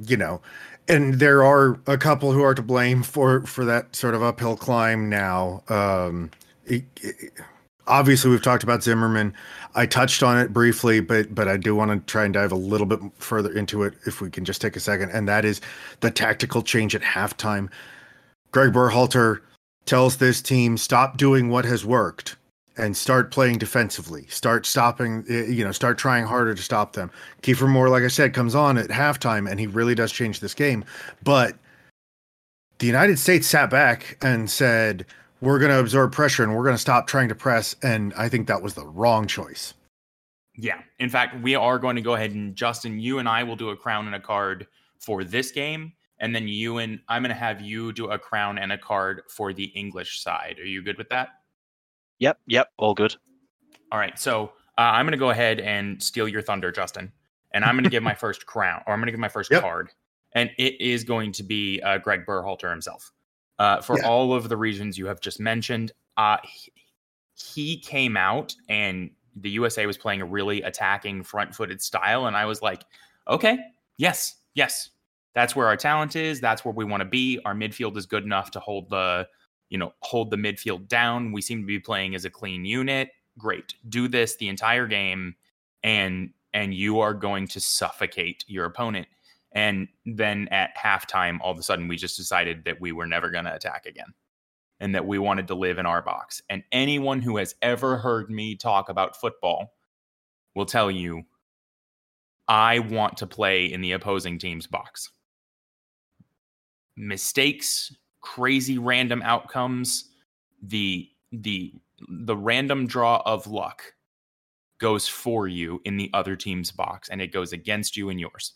[0.08, 0.42] you know,
[0.88, 4.58] and there are a couple who are to blame for for that sort of uphill
[4.58, 5.64] climb now.
[5.70, 6.32] Um,
[6.66, 7.32] it, it,
[7.88, 9.34] obviously, we've talked about Zimmerman.
[9.76, 12.56] I touched on it briefly, but but I do want to try and dive a
[12.56, 15.62] little bit further into it if we can just take a second, and that is
[16.02, 17.70] the tactical change at halftime.
[18.52, 19.40] Greg Berhalter
[19.86, 22.38] tells this team stop doing what has worked
[22.78, 24.26] and start playing defensively.
[24.28, 27.12] Start stopping, eh, you know, start trying harder to stop them.
[27.42, 30.54] Kiefer Moore, like I said, comes on at halftime and he really does change this
[30.54, 30.84] game.
[31.24, 31.56] But
[32.80, 35.06] the United States sat back and said,
[35.44, 37.76] we're going to absorb pressure and we're going to stop trying to press.
[37.84, 39.74] And I think that was the wrong choice.
[40.56, 40.82] Yeah.
[41.00, 43.70] In fact, we are going to go ahead and Justin, you and I will do
[43.70, 44.68] a crown and a card
[45.00, 45.92] for this game.
[46.20, 49.24] And then you and I'm going to have you do a crown and a card
[49.28, 50.60] for the English side.
[50.60, 51.30] Are you good with that?
[52.20, 53.14] Yep, yep, all good.
[53.92, 57.12] All right, so uh, I'm going to go ahead and steal your thunder, Justin,
[57.52, 59.52] and I'm going to give my first crown, or I'm going to give my first
[59.52, 59.62] yep.
[59.62, 59.90] card,
[60.34, 63.12] and it is going to be uh, Greg Berhalter himself.
[63.60, 64.08] Uh, for yeah.
[64.08, 66.72] all of the reasons you have just mentioned, uh, he,
[67.36, 72.46] he came out and the USA was playing a really attacking, front-footed style, and I
[72.46, 72.84] was like,
[73.28, 73.58] okay,
[73.98, 74.90] yes, yes,
[75.34, 76.40] that's where our talent is.
[76.40, 77.40] That's where we want to be.
[77.46, 79.28] Our midfield is good enough to hold the
[79.74, 81.32] you know, hold the midfield down.
[81.32, 83.10] We seem to be playing as a clean unit.
[83.40, 83.74] Great.
[83.90, 85.36] Do this the entire game
[85.84, 89.08] and and you are going to suffocate your opponent.
[89.54, 93.30] And then at halftime, all of a sudden we just decided that we were never
[93.30, 94.14] going to attack again
[94.80, 96.42] and that we wanted to live in our box.
[96.50, 99.74] And anyone who has ever heard me talk about football
[100.56, 101.24] will tell you
[102.48, 105.12] I want to play in the opposing team's box.
[106.98, 110.10] Mistakes crazy random outcomes,
[110.64, 111.74] the the
[112.10, 113.84] the random draw of luck
[114.80, 118.54] goes for you in the other team's box and it goes against you in yours.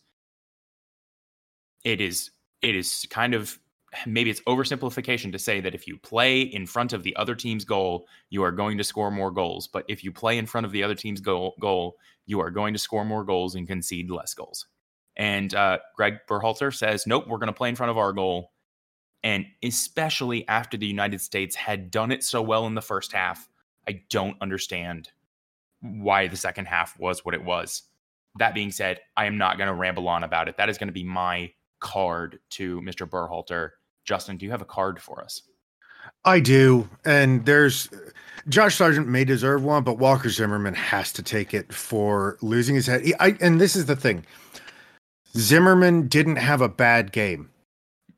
[1.83, 3.59] It is it is kind of
[4.05, 7.63] maybe it's oversimplification to say that if you play in front of the other team's
[7.63, 9.67] goal, you are going to score more goals.
[9.67, 12.73] But if you play in front of the other team's goal, goal you are going
[12.73, 14.67] to score more goals and concede less goals.
[15.15, 18.51] And uh, Greg Berhalter says, nope, we're going to play in front of our goal
[19.23, 23.49] and especially after the United States had done it so well in the first half,
[23.87, 25.09] I don't understand
[25.81, 27.83] why the second half was what it was.
[28.37, 30.57] That being said, I am not going to ramble on about it.
[30.57, 33.07] That is going to be my card to Mr.
[33.07, 33.71] Berhalter.
[34.05, 35.43] Justin, do you have a card for us?
[36.25, 36.89] I do.
[37.05, 37.89] And there's
[38.49, 42.87] Josh Sargent may deserve one, but Walker Zimmerman has to take it for losing his
[42.87, 43.03] head.
[43.19, 44.25] I, and this is the thing
[45.35, 47.49] Zimmerman didn't have a bad game.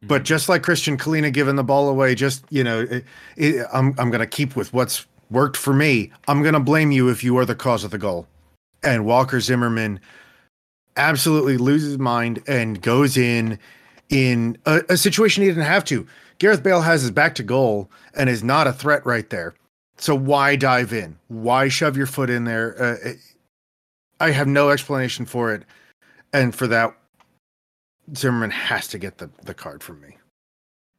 [0.01, 0.23] But mm-hmm.
[0.25, 3.05] just like Christian Kalina giving the ball away, just you know, it,
[3.35, 6.11] it, I'm I'm gonna keep with what's worked for me.
[6.27, 8.27] I'm gonna blame you if you are the cause of the goal.
[8.81, 9.99] And Walker Zimmerman
[10.97, 13.59] absolutely loses mind and goes in
[14.09, 16.05] in a, a situation he didn't have to.
[16.39, 19.55] Gareth Bale has his back to goal and is not a threat right there.
[19.97, 21.17] So why dive in?
[21.27, 22.81] Why shove your foot in there?
[22.81, 23.13] Uh,
[24.19, 25.63] I have no explanation for it.
[26.31, 26.95] And for that,
[28.15, 30.17] Zimmerman has to get the the card from me.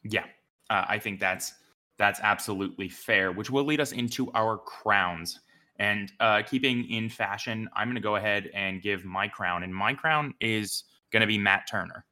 [0.05, 0.25] Yeah,
[0.71, 1.55] uh, I think that's
[1.99, 3.33] that's absolutely fair.
[3.33, 5.41] Which will lead us into our crowns.
[5.81, 9.75] And uh, keeping in fashion, I'm going to go ahead and give my crown, and
[9.75, 12.05] my crown is going to be Matt Turner.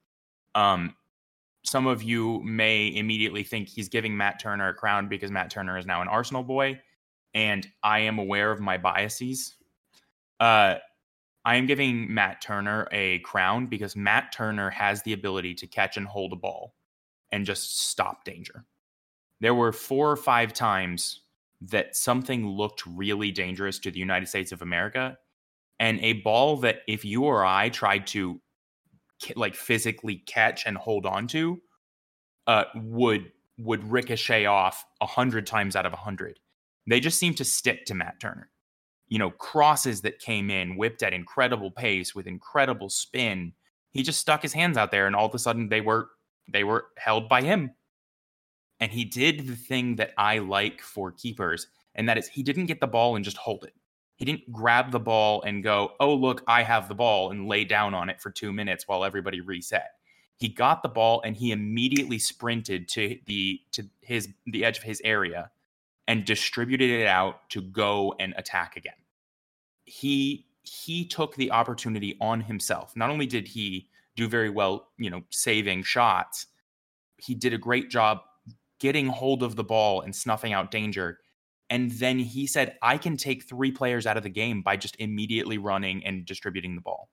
[0.54, 0.96] Um,
[1.64, 5.76] some of you may immediately think he's giving Matt Turner a crown because Matt Turner
[5.76, 6.80] is now an Arsenal boy,
[7.34, 9.56] and I am aware of my biases.
[10.40, 10.76] Uh,
[11.44, 15.98] I am giving Matt Turner a crown because Matt Turner has the ability to catch
[15.98, 16.74] and hold a ball
[17.32, 18.64] and just stop danger.
[19.40, 21.20] There were four or five times
[21.60, 25.18] that something looked really dangerous to the United States of America
[25.80, 28.40] and a ball that if you or I tried to
[29.36, 31.60] like physically catch and hold on to
[32.46, 36.38] uh, would would ricochet off a hundred times out of a hundred.
[36.88, 38.50] They just seem to stick to Matt Turner.
[39.08, 43.52] you know, crosses that came in, whipped at incredible pace with incredible spin.
[43.92, 46.08] He just stuck his hands out there and all of a sudden they were
[46.52, 47.72] they were held by him.
[48.80, 52.66] And he did the thing that I like for keepers, and that is he didn't
[52.66, 53.74] get the ball and just hold it.
[54.16, 57.64] He didn't grab the ball and go, "Oh, look, I have the ball," and lay
[57.64, 59.92] down on it for 2 minutes while everybody reset.
[60.36, 64.84] He got the ball and he immediately sprinted to the to his the edge of
[64.84, 65.50] his area
[66.06, 68.94] and distributed it out to go and attack again.
[69.84, 72.94] He he took the opportunity on himself.
[72.96, 76.46] Not only did he do very well, you know, saving shots,
[77.16, 78.20] he did a great job
[78.80, 81.18] getting hold of the ball and snuffing out danger.
[81.70, 84.96] And then he said, I can take three players out of the game by just
[84.98, 87.10] immediately running and distributing the ball.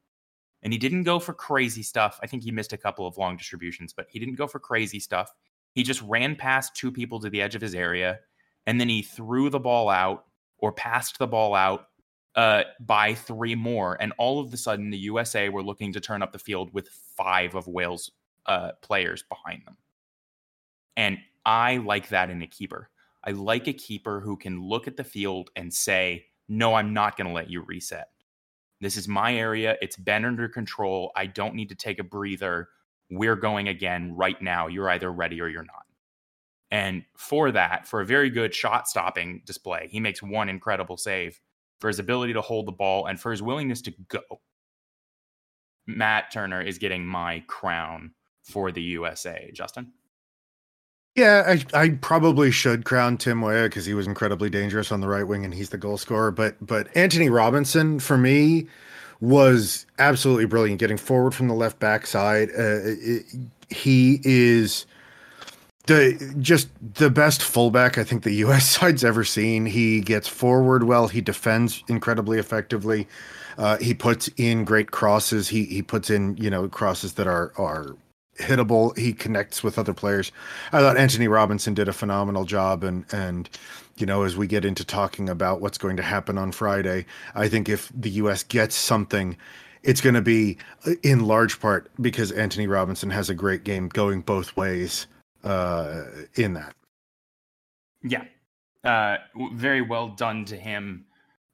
[0.63, 2.19] And he didn't go for crazy stuff.
[2.23, 4.99] I think he missed a couple of long distributions, but he didn't go for crazy
[4.99, 5.31] stuff.
[5.73, 8.19] He just ran past two people to the edge of his area
[8.65, 10.25] and then he threw the ball out
[10.57, 11.87] or passed the ball out
[12.35, 16.21] uh, by three more, and all of a sudden the USA were looking to turn
[16.21, 18.11] up the field with five of Wales'
[18.45, 19.77] uh, players behind them.
[20.97, 22.89] And I like that in a keeper.
[23.23, 27.17] I like a keeper who can look at the field and say, "No, I'm not
[27.17, 28.09] going to let you reset.
[28.81, 29.77] This is my area.
[29.81, 31.11] It's been under control.
[31.15, 32.69] I don't need to take a breather.
[33.09, 34.67] We're going again right now.
[34.67, 35.85] You're either ready or you're not."
[36.71, 41.39] And for that, for a very good shot stopping display, he makes one incredible save
[41.79, 44.21] for his ability to hold the ball and for his willingness to go.
[45.87, 49.51] Matt Turner is getting my crown for the USA.
[49.53, 49.93] Justin?
[51.15, 51.43] Yeah,
[51.73, 55.25] I, I probably should crown Tim Weah because he was incredibly dangerous on the right
[55.25, 56.31] wing and he's the goal scorer.
[56.31, 58.67] But but Antonee Robinson for me
[59.21, 62.49] was absolutely brilliant getting forward from the left back side.
[62.49, 63.25] Uh, it,
[63.69, 64.85] he is
[65.87, 68.69] the just the best fullback I think the U.S.
[68.69, 69.65] side's ever seen.
[69.65, 71.07] He gets forward well.
[71.07, 73.07] He defends incredibly effectively.
[73.57, 75.49] Uh, he puts in great crosses.
[75.49, 77.95] He he puts in you know crosses that are are
[78.39, 78.97] hittable.
[78.97, 80.31] He connects with other players.
[80.71, 83.49] I thought Antonee Robinson did a phenomenal job, and and
[83.97, 87.47] you know as we get into talking about what's going to happen on Friday, I
[87.47, 88.43] think if the U.S.
[88.43, 89.37] gets something.
[89.83, 90.57] It's going to be
[91.03, 95.05] in large part because Antonee Robinson has a great game going both ways
[95.43, 96.73] uh, in that.
[98.01, 98.23] Yeah,
[98.83, 99.17] uh,
[99.53, 101.05] very well done to him.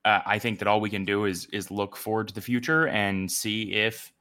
[0.05, 2.87] Uh, I think that all we can do is is look forward to the future
[2.87, 4.11] and see if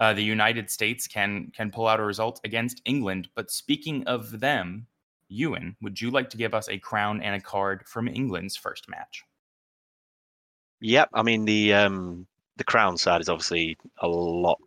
[0.00, 3.28] uh, the United States can can pull out a result against England.
[3.34, 4.86] But speaking of them,
[5.28, 8.88] Ewan, would you like to give us a crown and a card from England's first
[8.88, 9.22] match?
[10.80, 12.26] Yep, I mean the um,
[12.56, 14.58] the crown side is obviously a lot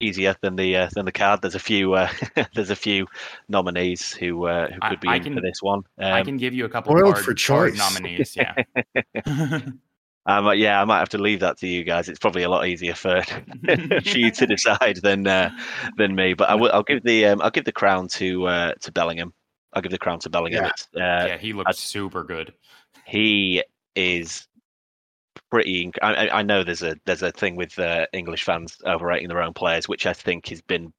[0.00, 1.42] easier than the uh, than the card.
[1.42, 2.10] There's a few uh,
[2.54, 3.06] there's a few
[3.48, 5.80] nominees who uh, who could be I, I in can, for this one.
[5.98, 8.36] Um, I can give you a couple of card, for choice nominees.
[8.36, 8.54] Yeah.
[10.28, 12.10] um, yeah, I might have to leave that to you guys.
[12.10, 13.22] It's probably a lot easier for,
[13.64, 15.50] for you to decide than uh,
[15.96, 16.34] than me.
[16.34, 16.70] But I will.
[16.70, 19.32] I'll give the um, I'll give the crown to uh, to Bellingham.
[19.72, 20.70] I'll give the crown to Bellingham.
[20.92, 22.52] Yeah, uh, yeah he looks I, super good.
[23.06, 23.64] He
[23.96, 24.46] is
[25.50, 25.90] pretty.
[26.02, 29.54] I, I, know there's a there's a thing with uh, English fans overrating their own
[29.54, 30.92] players, which I think has been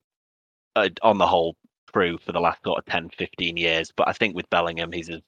[0.75, 1.55] uh, on the whole
[1.93, 3.91] true for the last sort of 10, 15 years.
[3.95, 5.21] But I think with Bellingham, he's as,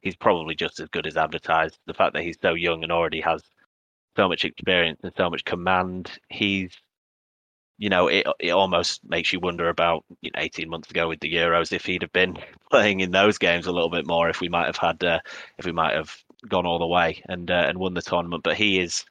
[0.00, 1.78] he's probably just as good as advertised.
[1.86, 3.42] The fact that he's so young and already has
[4.16, 6.72] so much experience and so much command, he's
[7.78, 11.20] you know, it it almost makes you wonder about you know, 18 months ago with
[11.20, 12.36] the Euros if he'd have been
[12.70, 15.18] playing in those games a little bit more, if we might have had, uh,
[15.58, 16.14] if we might have
[16.48, 18.42] gone all the way and uh, and won the tournament.
[18.42, 19.04] But he is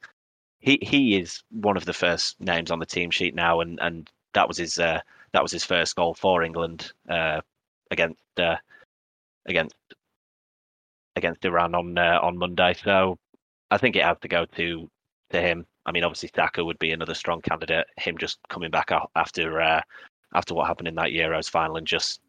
[0.59, 4.09] he he is one of the first names on the team sheet now, and and
[4.33, 5.01] that was his uh,
[5.33, 7.41] that was his first goal for England uh,
[7.89, 8.57] against uh,
[9.47, 9.75] against
[11.19, 12.73] against Iran on uh, on Monday.
[12.83, 13.19] So
[13.69, 14.89] I think it has to go to
[15.29, 15.65] to him.
[15.85, 17.85] I mean, obviously Saka would be another strong candidate.
[17.97, 19.81] Him just coming back after uh,
[20.33, 22.21] after what happened in that Euros final and just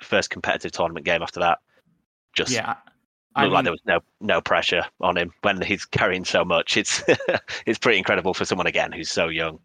[0.00, 1.58] first competitive tournament game after that.
[2.34, 2.76] Just yeah,
[3.34, 6.76] I mean, like there was no no pressure on him when he's carrying so much.
[6.76, 7.02] It's
[7.66, 9.58] it's pretty incredible for someone again who's so young.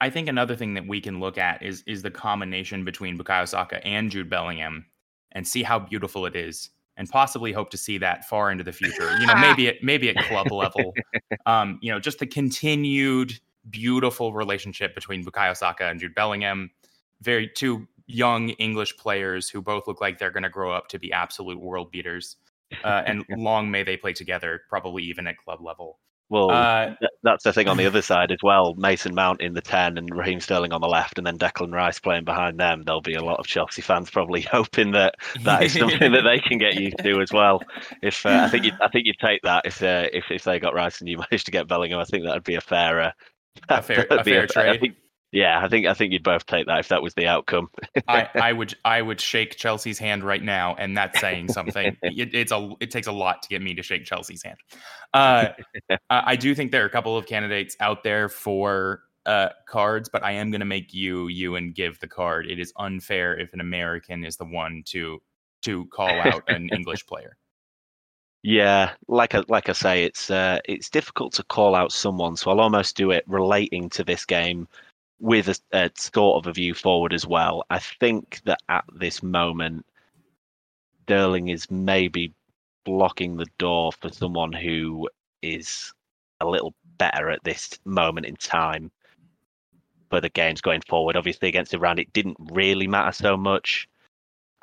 [0.00, 3.48] I think another thing that we can look at is is the combination between Bukayo
[3.48, 4.86] Saka and Jude Bellingham,
[5.32, 6.70] and see how beautiful it is,
[7.02, 9.18] and possibly hope to see that far into the future.
[9.18, 10.94] You know, maybe at maybe at club level.
[11.46, 16.70] Um, you know, just the continued beautiful relationship between Bukayo Saka and Jude Bellingham.
[17.20, 20.98] Very two young English players who both look like they're going to grow up to
[21.00, 22.36] be absolute world beaters
[22.84, 25.98] uh, and long may they play together, probably even at club level.
[26.32, 28.74] Well, Uh, th- that's the thing on the other side as well.
[28.78, 31.98] Mason Mount in the 10 and Raheem Sterling on the left, and then Declan Rice
[32.00, 32.84] playing behind them.
[32.84, 36.38] There'll be a lot of Chelsea fans probably hoping that that is something that they
[36.38, 37.62] can get used to as well.
[38.02, 40.58] If uh, I think you, I think you'd take that if uh, if if they
[40.58, 43.00] got Rice and you managed to get Bellingham, I think that would be a fair
[43.02, 43.10] uh,
[43.68, 44.80] A fair- a that'd fair I trade.
[44.80, 44.96] think,
[45.32, 47.70] yeah, I think I think you'd both take that if that was the outcome.
[48.08, 51.96] I, I would I would shake Chelsea's hand right now, and that's saying something.
[52.02, 54.58] it, it's a it takes a lot to get me to shake Chelsea's hand.
[55.14, 55.48] Uh,
[56.10, 60.22] I do think there are a couple of candidates out there for uh, cards, but
[60.22, 62.46] I am going to make you you and give the card.
[62.46, 65.22] It is unfair if an American is the one to
[65.62, 67.38] to call out an English player.
[68.42, 72.50] Yeah, like I like I say, it's uh, it's difficult to call out someone, so
[72.50, 74.68] I'll almost do it relating to this game
[75.22, 77.64] with a, a sort of a view forward as well.
[77.70, 79.86] I think that at this moment,
[81.04, 82.34] Sterling is maybe
[82.84, 85.08] blocking the door for someone who
[85.40, 85.94] is
[86.40, 88.90] a little better at this moment in time
[90.10, 91.16] for the games going forward.
[91.16, 93.88] Obviously, against Iran, it didn't really matter so much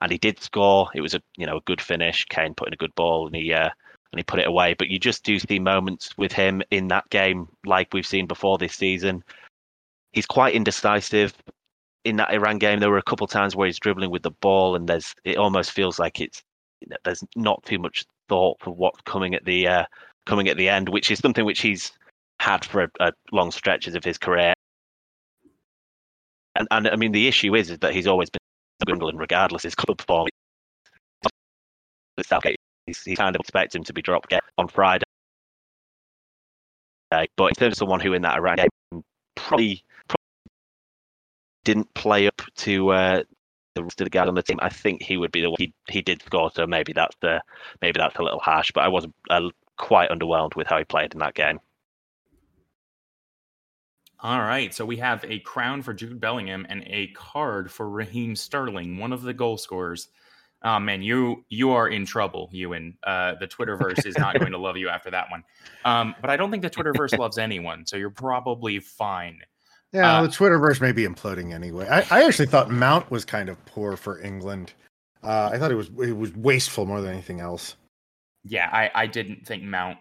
[0.02, 0.90] and he did score.
[0.94, 2.26] It was a you know a good finish.
[2.26, 3.70] Kane put in a good ball and he uh,
[4.12, 4.74] and he put it away.
[4.74, 8.58] But you just do see moments with him in that game like we've seen before
[8.58, 9.24] this season.
[10.14, 11.34] He's quite indecisive.
[12.06, 14.76] In that Iran game, there were a couple times where he's dribbling with the ball,
[14.76, 16.42] and there's it almost feels like it's
[17.04, 19.86] there's not too much thought for what's coming at the uh,
[20.26, 21.92] coming at the end, which is something which he's
[22.40, 24.54] had for a, a long stretches of his career.
[26.56, 28.40] And and I mean the issue is, is that he's always been
[28.88, 30.28] England regardless his club form.
[32.86, 35.04] He's, he kind of expect him to be dropped on Friday.
[37.12, 39.04] But in terms of someone who in that Iran game
[39.36, 39.84] probably
[41.70, 43.24] didn't play up to uh,
[43.76, 45.58] the rest of the guys on the team, I think he would be the one.
[45.60, 47.42] He he did score, so maybe that's the
[47.82, 48.72] maybe that's a little harsh.
[48.74, 51.60] But I was uh, quite underwhelmed with how he played in that game.
[54.22, 58.36] All right, so we have a crown for Jude Bellingham and a card for Raheem
[58.36, 60.10] Sterling, one of the goal scorers.
[60.62, 62.98] Oh man, you you are in trouble, Ewan.
[63.04, 65.44] Uh, the Twitterverse is not going to love you after that one.
[65.86, 69.40] Um, but I don't think the Twitterverse loves anyone, so you're probably fine.
[69.92, 71.88] Yeah, Uh, the Twitterverse may be imploding anyway.
[71.88, 74.74] I, I actually thought Mount was kind of poor for England.
[75.24, 77.76] Uh, I thought it was it was wasteful more than anything else.
[78.44, 79.98] Yeah, I, I didn't think Mount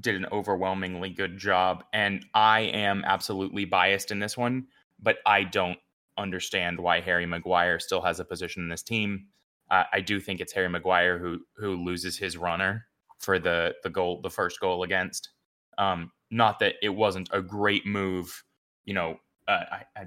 [0.00, 4.66] did an overwhelmingly good job, and I am absolutely biased in this one,
[5.00, 5.78] but I don't
[6.18, 9.26] understand why Harry Maguire still has a position in this team.
[9.70, 12.86] Uh, I do think it's Harry Maguire who who loses his runner
[13.18, 15.30] for the the goal, the first goal against.
[15.78, 18.42] Um, not that it wasn't a great move,
[18.84, 19.18] you know.
[19.48, 20.04] Uh, I, I,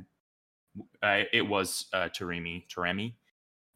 [1.02, 3.14] I it was uh, Taremi, Taremi,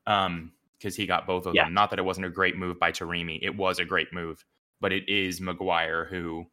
[0.05, 1.66] um, because he got both of Yeah.
[1.66, 1.74] them.
[1.74, 4.43] Not that it wasn't a great move by Taremi, it was a great move,
[4.82, 6.45] but it is Maguire who,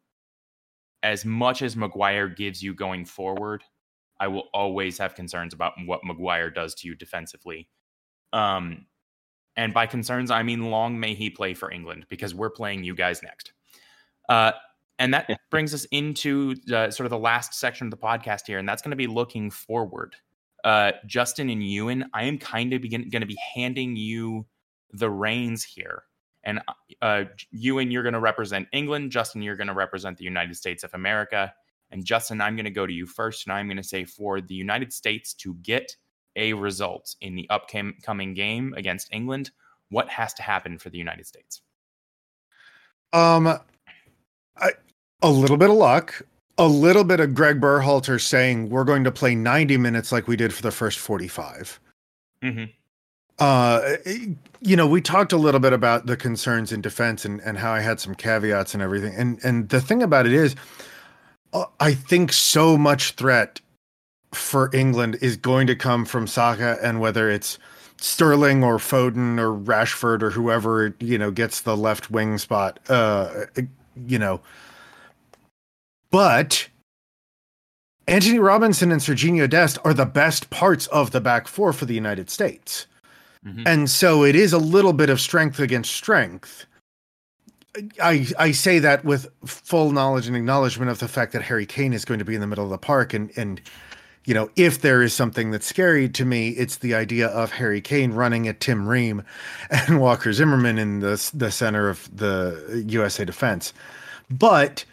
[1.03, 3.63] as much as Maguire gives you going forward,
[4.19, 7.67] I will always have concerns about what Maguire does to you defensively.
[8.33, 8.85] Um,
[9.57, 12.95] and by concerns, I mean long may he play for England because we're playing you
[12.95, 13.51] guys next.
[14.29, 14.53] Uh,
[15.01, 18.59] and that brings us into uh, sort of the last section of the podcast here,
[18.59, 20.15] and that's going to be looking forward.
[20.63, 24.45] Uh, Justin and Ewan, I am kind of going to be handing you
[24.91, 26.03] the reins here.
[26.43, 26.61] And
[27.01, 29.11] uh, Ewan, you're going to represent England.
[29.11, 31.51] Justin, you're going to represent the United States of America.
[31.89, 34.39] And Justin, I'm going to go to you first, and I'm going to say for
[34.39, 35.95] the United States to get
[36.35, 39.49] a result in the upcoming game against England,
[39.89, 41.63] what has to happen for the United States?
[43.13, 43.59] Um,
[44.57, 44.71] I,
[45.21, 46.21] a little bit of luck,
[46.57, 50.35] a little bit of Greg Berhalter saying we're going to play 90 minutes like we
[50.35, 51.79] did for the first 45.
[52.43, 52.63] Mm-hmm.
[53.39, 53.95] Uh,
[54.61, 57.71] you know, we talked a little bit about the concerns in defense and, and how
[57.71, 59.15] I had some caveats and everything.
[59.15, 60.55] And and the thing about it is,
[61.53, 63.59] uh, I think so much threat
[64.31, 67.57] for England is going to come from Saka, and whether it's
[67.97, 72.79] Sterling or Foden or Rashford or whoever you know gets the left wing spot.
[72.89, 73.45] Uh,
[74.05, 74.39] you know,
[76.11, 76.67] but
[78.07, 81.93] Antonee Robinson and Serginho Dest are the best parts of the back four for the
[81.93, 82.87] United States.
[83.45, 83.63] Mhm.
[83.65, 86.65] And so it is a little bit of strength against strength.
[88.01, 91.93] I I say that with full knowledge and acknowledgement of the fact that Harry Kane
[91.93, 93.61] is going to be in the middle of the park and and
[94.25, 97.79] you know if there is something that's scary to me it's the idea of Harry
[97.81, 99.23] Kane running at Tim Ream
[99.69, 103.73] and Walker Zimmerman in the the center of the USA defense.
[104.29, 104.83] But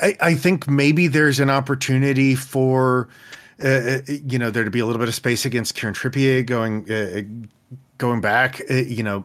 [0.00, 3.08] I, I think maybe there's an opportunity for
[3.62, 6.90] uh, you know there to be a little bit of space against Kieran Trippier going
[6.90, 7.22] uh,
[7.98, 8.60] going back.
[8.70, 9.24] Uh, you know,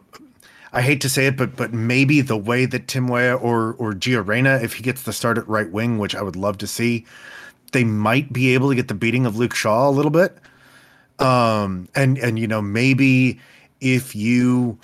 [0.72, 3.92] I hate to say it, but but maybe the way that Tim Weah or or
[3.92, 6.66] Gio Reyna, if he gets the start at right wing, which I would love to
[6.66, 7.06] see,
[7.72, 10.36] they might be able to get the beating of Luke Shaw a little bit.
[11.20, 13.38] Um, and and you know maybe
[13.80, 14.78] if you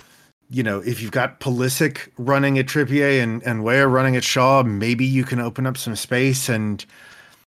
[0.51, 4.63] you know if you've got Pulisic running at Trippier and and Weah running at Shaw,
[4.63, 6.85] maybe you can open up some space and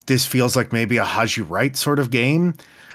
[0.07, 2.55] this feels like maybe a Haji Wright sort of game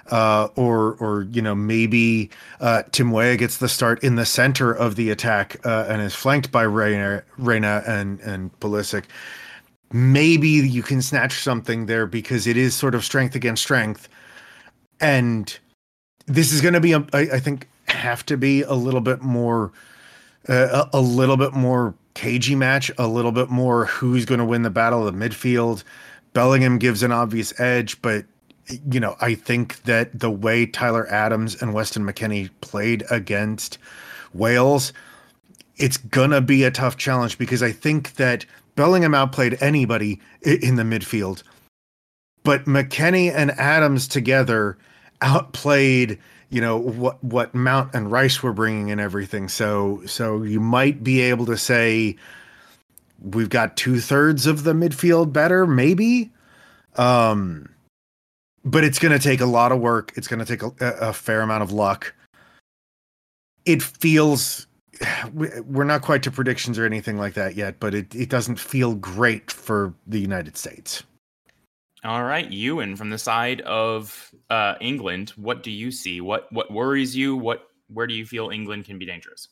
[0.10, 2.30] uh, or or you know maybe
[2.60, 6.16] uh, Tim Weah gets the start in the center of the attack uh, and is
[6.16, 9.06] flanked by Reyna, Reyna and and Pulisic.
[9.93, 14.08] Maybe you can snatch something there because it is sort of strength against strength,
[14.99, 15.58] and
[16.28, 19.22] this is going to be a, I, I think have to be a little bit
[19.22, 19.72] more
[20.49, 24.45] Uh, a, a little bit more cagey match, a little bit more who's going to
[24.45, 25.83] win the battle of the midfield.
[26.33, 28.25] Bellingham gives an obvious edge, but
[28.89, 33.77] you know, I think that the way Tyler Adams and Weston McKennie played against
[34.33, 34.93] Wales,
[35.77, 40.83] it's gonna be a tough challenge because I think that Bellingham outplayed anybody in the
[40.83, 41.43] midfield,
[42.43, 44.77] but McKennie and Adams together
[45.21, 46.17] outplayed
[46.52, 49.47] you know what what Mount and Rice were bringing and everything.
[49.47, 52.18] So so you might be able to say
[53.22, 56.30] we've got two thirds of the midfield better, maybe.
[56.97, 57.70] Um,
[58.66, 60.12] but it's going to take a lot of work.
[60.16, 62.14] It's going to take a, a, fair amount of luck.
[63.66, 64.68] It feels
[65.34, 68.95] we're not quite to predictions or anything like that yet, but it, it doesn't feel
[68.95, 71.04] great for the United States.
[72.04, 76.20] All right, Ewan, from the side of uh, England, what do you see?
[76.20, 77.36] What what worries you?
[77.36, 79.49] What where do you feel England can be dangerous?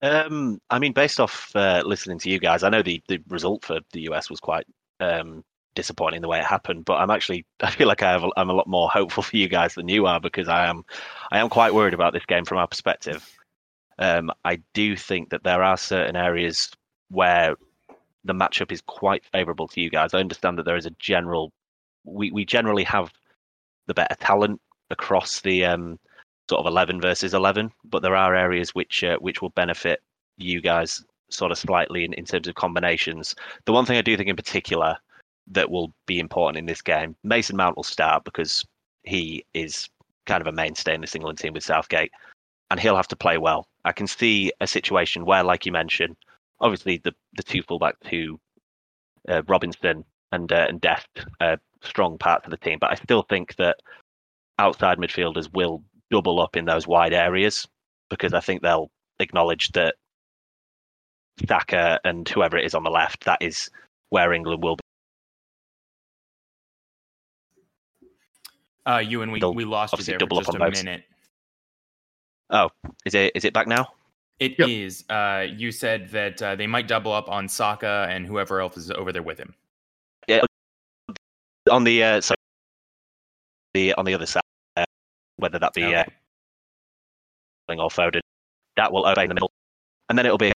[0.00, 3.64] Um, I mean, based off uh, listening to you guys, I know the the result
[3.64, 4.66] for the US was quite
[5.00, 6.84] um, disappointing the way it happened.
[6.84, 9.48] But I'm actually I feel like I have I'm a lot more hopeful for you
[9.48, 10.84] guys than you are because I am
[11.30, 13.28] I am quite worried about this game from our perspective.
[13.98, 16.70] Um, I do think that there are certain areas
[17.10, 17.56] where
[18.28, 20.14] the matchup is quite favourable to you guys.
[20.14, 21.50] I understand that there is a general
[22.04, 23.10] we we generally have
[23.86, 24.60] the better talent
[24.90, 25.98] across the um,
[26.48, 30.00] sort of 11 versus 11, but there are areas which uh, which will benefit
[30.36, 33.34] you guys sort of slightly in, in terms of combinations.
[33.64, 34.96] The one thing I do think in particular
[35.50, 37.16] that will be important in this game.
[37.24, 38.64] Mason Mount will start because
[39.04, 39.88] he is
[40.26, 42.12] kind of a mainstay in this England team with Southgate,
[42.70, 43.66] and he'll have to play well.
[43.86, 46.16] I can see a situation where, like you mentioned,
[46.60, 48.38] obviously the the two fullbacks who
[49.28, 51.08] uh, Robinson and uh, and Dest
[51.40, 53.78] are strong parts of the team, but I still think that
[54.58, 57.66] outside midfielders will double up in those wide areas
[58.10, 58.90] because I think they'll
[59.20, 59.94] acknowledge that
[61.46, 63.70] Saka and whoever it is on the left, that is
[64.10, 64.80] where England will be.
[68.86, 71.04] Uh, you and we we lost you there for just a minute.
[72.50, 72.70] Oh,
[73.04, 73.88] is it is it back now?
[74.40, 74.68] It yep.
[74.68, 75.04] is.
[75.08, 78.90] Uh, you said that uh, they might double up on Saka and whoever else is
[78.90, 79.54] over there with him.
[80.28, 80.42] Yeah,
[81.70, 82.34] on the uh, so
[83.74, 84.42] the on the other side,
[84.76, 84.84] uh,
[85.36, 86.04] whether that be okay.
[87.68, 88.20] uh, or Foden,
[88.76, 89.52] that will open the middle,
[90.08, 90.52] and then it'll be a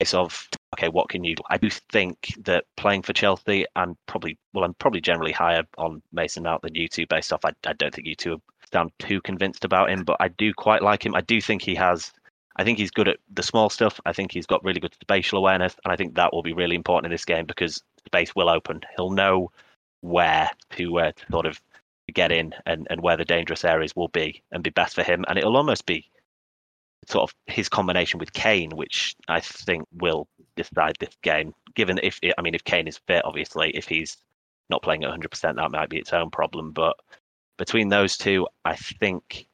[0.00, 1.42] case of okay, what can you do?
[1.50, 6.02] I do think that playing for Chelsea, I'm probably well, I'm probably generally higher on
[6.12, 7.44] Mason Mount than you two based off.
[7.44, 8.40] I, I don't think you two
[8.72, 11.14] sound too convinced about him, but I do quite like him.
[11.14, 12.12] I do think he has.
[12.56, 14.00] I think he's good at the small stuff.
[14.06, 16.74] I think he's got really good spatial awareness, and I think that will be really
[16.74, 18.80] important in this game because space will open.
[18.96, 19.50] He'll know
[20.00, 21.60] where to, uh, to sort of
[22.14, 25.24] get in and, and where the dangerous areas will be and be best for him.
[25.28, 26.08] And it'll almost be
[27.06, 30.26] sort of his combination with Kane, which I think will
[30.56, 31.54] decide this game.
[31.74, 34.16] Given if I mean if Kane is fit, obviously, if he's
[34.70, 36.72] not playing at 100%, that might be its own problem.
[36.72, 36.96] But
[37.58, 39.46] between those two, I think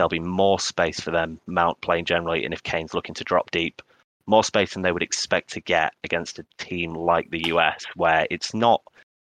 [0.00, 1.38] there'll be more space for them.
[1.46, 3.82] Mount playing generally, and if Kane's looking to drop deep,
[4.26, 8.26] more space than they would expect to get against a team like the US, where
[8.30, 8.82] it's not.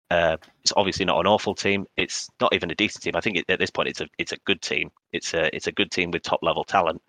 [0.08, 1.84] Uh, it's obviously not an awful team.
[1.96, 3.16] It's not even a decent team.
[3.16, 4.90] I think at this point, it's a it's a good team.
[5.12, 7.02] It's a it's a good team with top level talent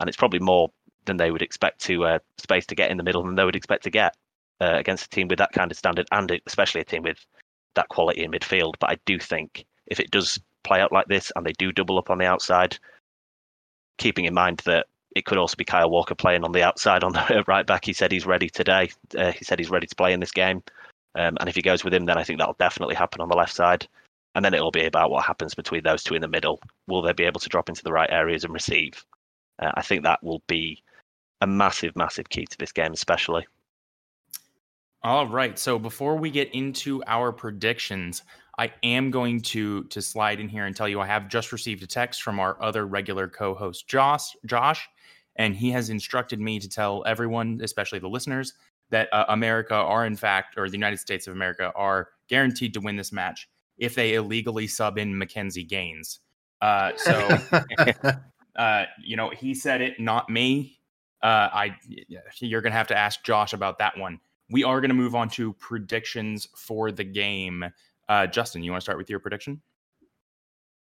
[0.00, 0.70] and it's probably more
[1.04, 3.56] than they would expect to uh, space to get in the middle than they would
[3.56, 4.16] expect to get
[4.60, 7.24] uh, against a team with that kind of standard, and especially a team with
[7.74, 8.74] that quality in midfield.
[8.80, 11.98] But I do think if it does play out like this and they do double
[11.98, 12.78] up on the outside,
[13.98, 14.86] keeping in mind that
[15.16, 17.84] it could also be Kyle Walker playing on the outside on the right back.
[17.84, 18.90] He said he's ready today.
[19.16, 20.62] Uh, he said he's ready to play in this game.
[21.16, 23.36] Um, and if he goes with him, then I think that'll definitely happen on the
[23.36, 23.86] left side.
[24.34, 26.60] And then it'll be about what happens between those two in the middle.
[26.86, 29.04] Will they be able to drop into the right areas and receive?
[29.58, 30.82] Uh, I think that will be
[31.40, 33.46] a massive, massive key to this game, especially.
[35.02, 35.58] All right.
[35.58, 38.22] So before we get into our predictions,
[38.58, 41.82] I am going to to slide in here and tell you I have just received
[41.82, 44.36] a text from our other regular co-host Josh.
[44.46, 44.88] Josh,
[45.36, 48.54] and he has instructed me to tell everyone, especially the listeners,
[48.90, 52.80] that uh, America are in fact, or the United States of America are guaranteed to
[52.80, 53.48] win this match
[53.78, 56.20] if they illegally sub in Mackenzie Gaines.
[56.60, 57.28] Uh, so,
[58.56, 60.78] uh, you know, he said it, not me.
[61.22, 61.76] Uh, I,
[62.38, 64.20] you're gonna have to ask Josh about that one.
[64.50, 67.64] We are gonna move on to predictions for the game.
[68.10, 69.62] Uh, Justin, you want to start with your prediction?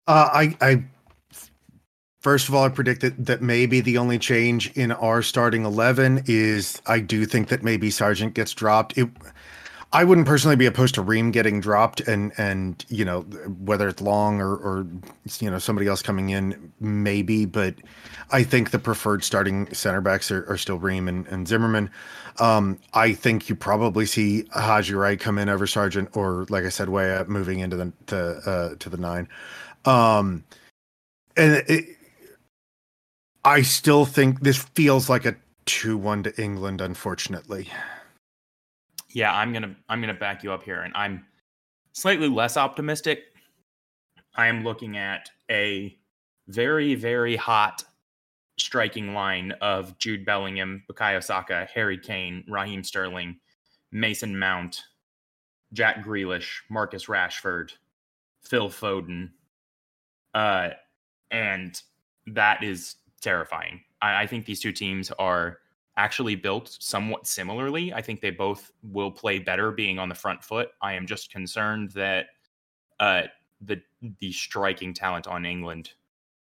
[0.07, 0.83] Uh, I, I
[2.19, 6.81] First of all, I predict that, maybe the only change in our starting 11 is
[6.85, 8.95] I do think that maybe Sargent gets dropped.
[8.97, 9.09] It,
[9.93, 13.21] I wouldn't personally be opposed to Ream getting dropped and, and you know,
[13.59, 14.87] whether it's long or, or,
[15.39, 17.45] you know, somebody else coming in, maybe.
[17.45, 17.75] But
[18.31, 21.89] I think the preferred starting center backs are, are still Ream and, and Zimmerman.
[22.39, 26.69] Um, I think you probably see Haji Wright come in over Sargent or, like I
[26.69, 28.17] said, way up moving into the to,
[28.49, 29.27] uh, to the nine.
[29.83, 30.45] Um,
[31.35, 31.97] and it,
[33.43, 35.35] I still think this feels like a
[35.65, 37.69] 2-1 to England unfortunately.
[39.13, 41.25] Yeah, I'm to I'm to back you up here and I'm
[41.91, 43.23] slightly less optimistic.
[44.35, 45.97] I am looking at a
[46.47, 47.83] very very hot
[48.57, 53.37] striking line of Jude Bellingham, Bukayo Saka, Harry Kane, Raheem Sterling,
[53.91, 54.83] Mason Mount,
[55.73, 57.71] Jack Grealish, Marcus Rashford,
[58.41, 59.31] Phil Foden.
[60.33, 60.69] Uh,
[61.31, 61.81] and
[62.27, 63.81] that is terrifying.
[64.01, 65.57] I, I think these two teams are
[66.01, 67.93] actually built somewhat similarly.
[67.93, 70.69] I think they both will play better being on the front foot.
[70.81, 72.25] I am just concerned that
[72.99, 73.23] uh,
[73.61, 73.79] the
[74.19, 75.91] the striking talent on England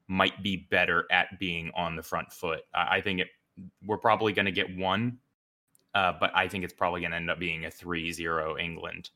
[0.08, 2.62] might be better at being on the front foot.
[2.74, 3.28] I, I think it
[3.86, 5.18] we're probably going to get one,
[5.95, 9.10] uh, but I think it's probably going to end up being a 3-0 England,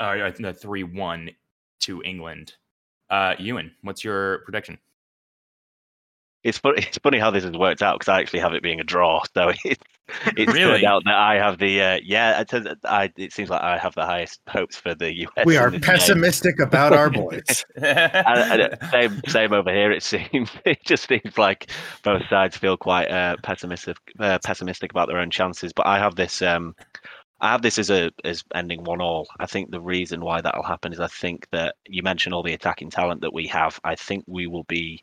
[0.00, 1.34] uh, a 3-1
[1.80, 2.54] to England.
[3.08, 4.76] Uh, Ewan, what's your prediction?
[6.42, 6.78] It's funny.
[6.78, 9.22] It's funny how this has worked out because I actually have it being a draw.
[9.34, 9.82] So it's
[10.36, 10.72] it's really?
[10.72, 12.40] turned out that I have the uh, yeah.
[12.40, 15.46] It, turns, I, it seems like I have the highest hopes for the US.
[15.46, 16.66] We are pessimistic game.
[16.66, 17.64] about our boys.
[17.76, 19.92] and, and same same over here.
[19.92, 21.70] It seems it just seems like
[22.02, 25.72] both sides feel quite uh, pessimistic uh, pessimistic about their own chances.
[25.72, 26.42] But I have this.
[26.42, 26.74] Um,
[27.40, 29.28] I have this as a as ending one all.
[29.38, 32.54] I think the reason why that'll happen is I think that you mentioned all the
[32.54, 33.78] attacking talent that we have.
[33.84, 35.00] I think we will be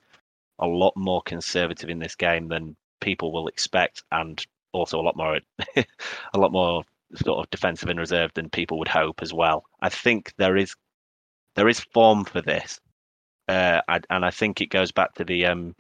[0.60, 5.18] a lot more conservative in this game than people will expect, and also a lot
[5.18, 5.40] more
[5.76, 6.84] a lot more
[7.16, 9.66] sort of defensive and reserved than people would hope as well.
[9.82, 10.76] I think there is
[11.56, 12.80] there is form for this,
[13.48, 15.76] uh, and I think it goes back to the um,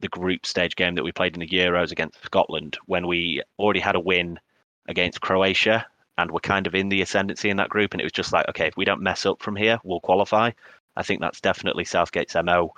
[0.00, 3.80] the group stage game that we played in the Euros against Scotland when we already
[3.80, 4.38] had a win
[4.88, 5.86] against Croatia
[6.18, 8.48] and we're kind of in the ascendancy in that group, and it was just like,
[8.48, 10.50] okay, if we don't mess up from here, we'll qualify.
[10.96, 12.72] I think that's definitely Southgate's mo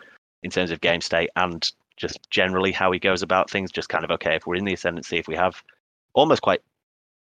[0.47, 3.73] in terms of game state and just generally how he goes about things.
[3.73, 5.63] Just kind of okay, if we're in the ascendancy, if we have
[6.15, 6.63] almost quite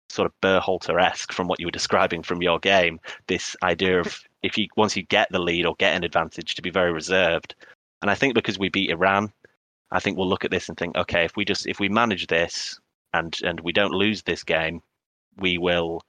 [0.09, 4.21] sort of Berhalter esque from what you were describing from your game, this idea of
[4.43, 7.55] if you once you get the lead or get an advantage to be very reserved.
[8.01, 9.33] And I think because we beat Iran,
[9.91, 12.27] I think we'll look at this and think, okay, if we just if we manage
[12.27, 12.79] this
[13.13, 14.81] and and we don't lose this game,
[15.37, 16.01] we will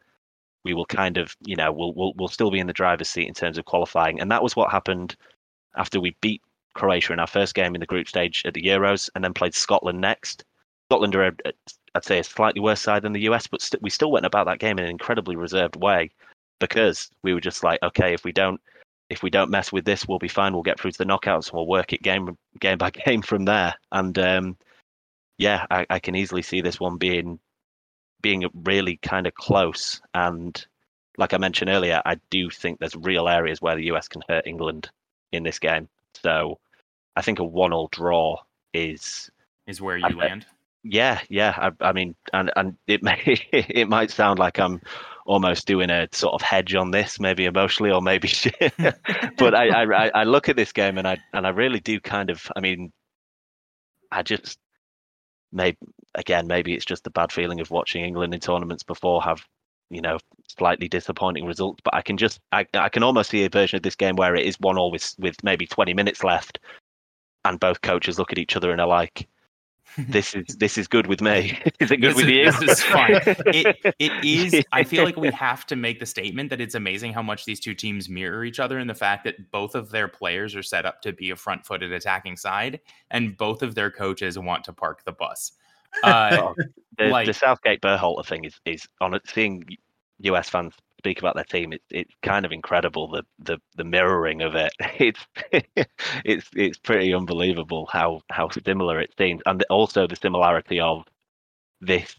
[0.64, 3.28] we will kind of you know we'll we'll we'll still be in the driver's seat
[3.28, 4.20] in terms of qualifying.
[4.20, 5.16] And that was what happened
[5.76, 6.42] after we beat
[6.76, 9.54] Croatia in our first game in the group stage at the Euros, and then played
[9.54, 10.44] Scotland next.
[10.88, 11.32] Scotland are, a,
[11.94, 14.46] I'd say, a slightly worse side than the US, but st- we still went about
[14.46, 16.10] that game in an incredibly reserved way
[16.60, 18.60] because we were just like, okay, if we don't,
[19.10, 20.52] if we don't mess with this, we'll be fine.
[20.52, 23.44] We'll get through to the knockouts, and we'll work it game game by game from
[23.44, 23.74] there.
[23.92, 24.56] And um,
[25.38, 27.38] yeah, I, I can easily see this one being
[28.22, 30.00] being really kind of close.
[30.14, 30.64] And
[31.18, 34.46] like I mentioned earlier, I do think there's real areas where the US can hurt
[34.46, 34.90] England
[35.32, 35.88] in this game.
[36.22, 36.58] So
[37.16, 38.36] I think a one-all draw
[38.74, 39.30] is
[39.66, 40.46] is where you I, land.
[40.84, 41.54] Yeah, yeah.
[41.56, 43.18] I, I, mean, and and it may
[43.52, 44.80] it might sound like I'm
[45.24, 48.30] almost doing a sort of hedge on this, maybe emotionally or maybe,
[49.38, 52.30] but I, I I look at this game and I and I really do kind
[52.30, 52.50] of.
[52.54, 52.92] I mean,
[54.12, 54.58] I just
[55.52, 55.78] maybe
[56.14, 59.44] again maybe it's just the bad feeling of watching England in tournaments before have
[59.90, 63.48] you know slightly disappointing results but i can just I, I can almost see a
[63.48, 66.58] version of this game where it is one all with, with maybe 20 minutes left
[67.46, 69.28] and both coaches look at each other and are like,
[70.08, 71.58] "This is this is good with me.
[71.80, 73.12] is it good this with is, you?" This is fine.
[73.46, 74.64] It it is.
[74.72, 77.60] I feel like we have to make the statement that it's amazing how much these
[77.60, 80.84] two teams mirror each other, and the fact that both of their players are set
[80.84, 82.80] up to be a front-footed attacking side,
[83.10, 85.52] and both of their coaches want to park the bus.
[86.02, 86.52] Uh,
[86.98, 89.64] the, like, the Southgate Berhalter thing is is on seeing
[90.18, 94.42] US fans speak about their team, it's it's kind of incredible the the the mirroring
[94.42, 94.72] of it.
[94.98, 95.20] It's
[96.24, 101.04] it's it's pretty unbelievable how how similar it seems, and also the similarity of
[101.80, 102.16] this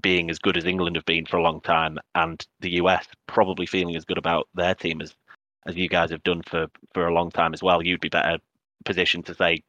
[0.00, 3.66] being as good as England have been for a long time, and the US probably
[3.66, 5.14] feeling as good about their team as
[5.66, 7.82] as you guys have done for for a long time as well.
[7.82, 8.38] You'd be better
[8.84, 9.62] positioned to say,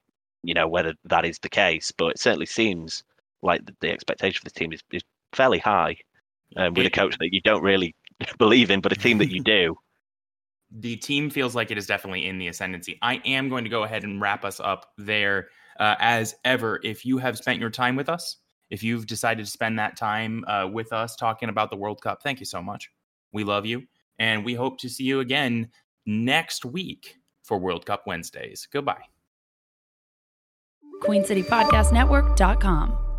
[0.44, 3.04] you know, whether that is the case, but it certainly seems
[3.42, 5.98] like the, the expectation for the team is, is fairly high.
[6.58, 7.96] Um, with a coach that you don't really
[8.38, 9.78] believe in, but a team that you do.
[10.74, 12.98] The team feels like it is definitely in the ascendancy.
[13.02, 15.50] I am going to go ahead and wrap us up there.
[15.78, 18.38] Uh, as ever, if you have spent your time with us,
[18.70, 22.24] if you've decided to spend that time uh, with us talking about the World Cup,
[22.24, 22.90] thank you so much.
[23.34, 23.84] We love you.
[24.18, 25.72] And we hope to see you again
[26.06, 28.66] next week for World Cup Wednesdays.
[28.72, 29.04] Goodbye.
[31.04, 33.11] QueenCityPodcastNetwork.com.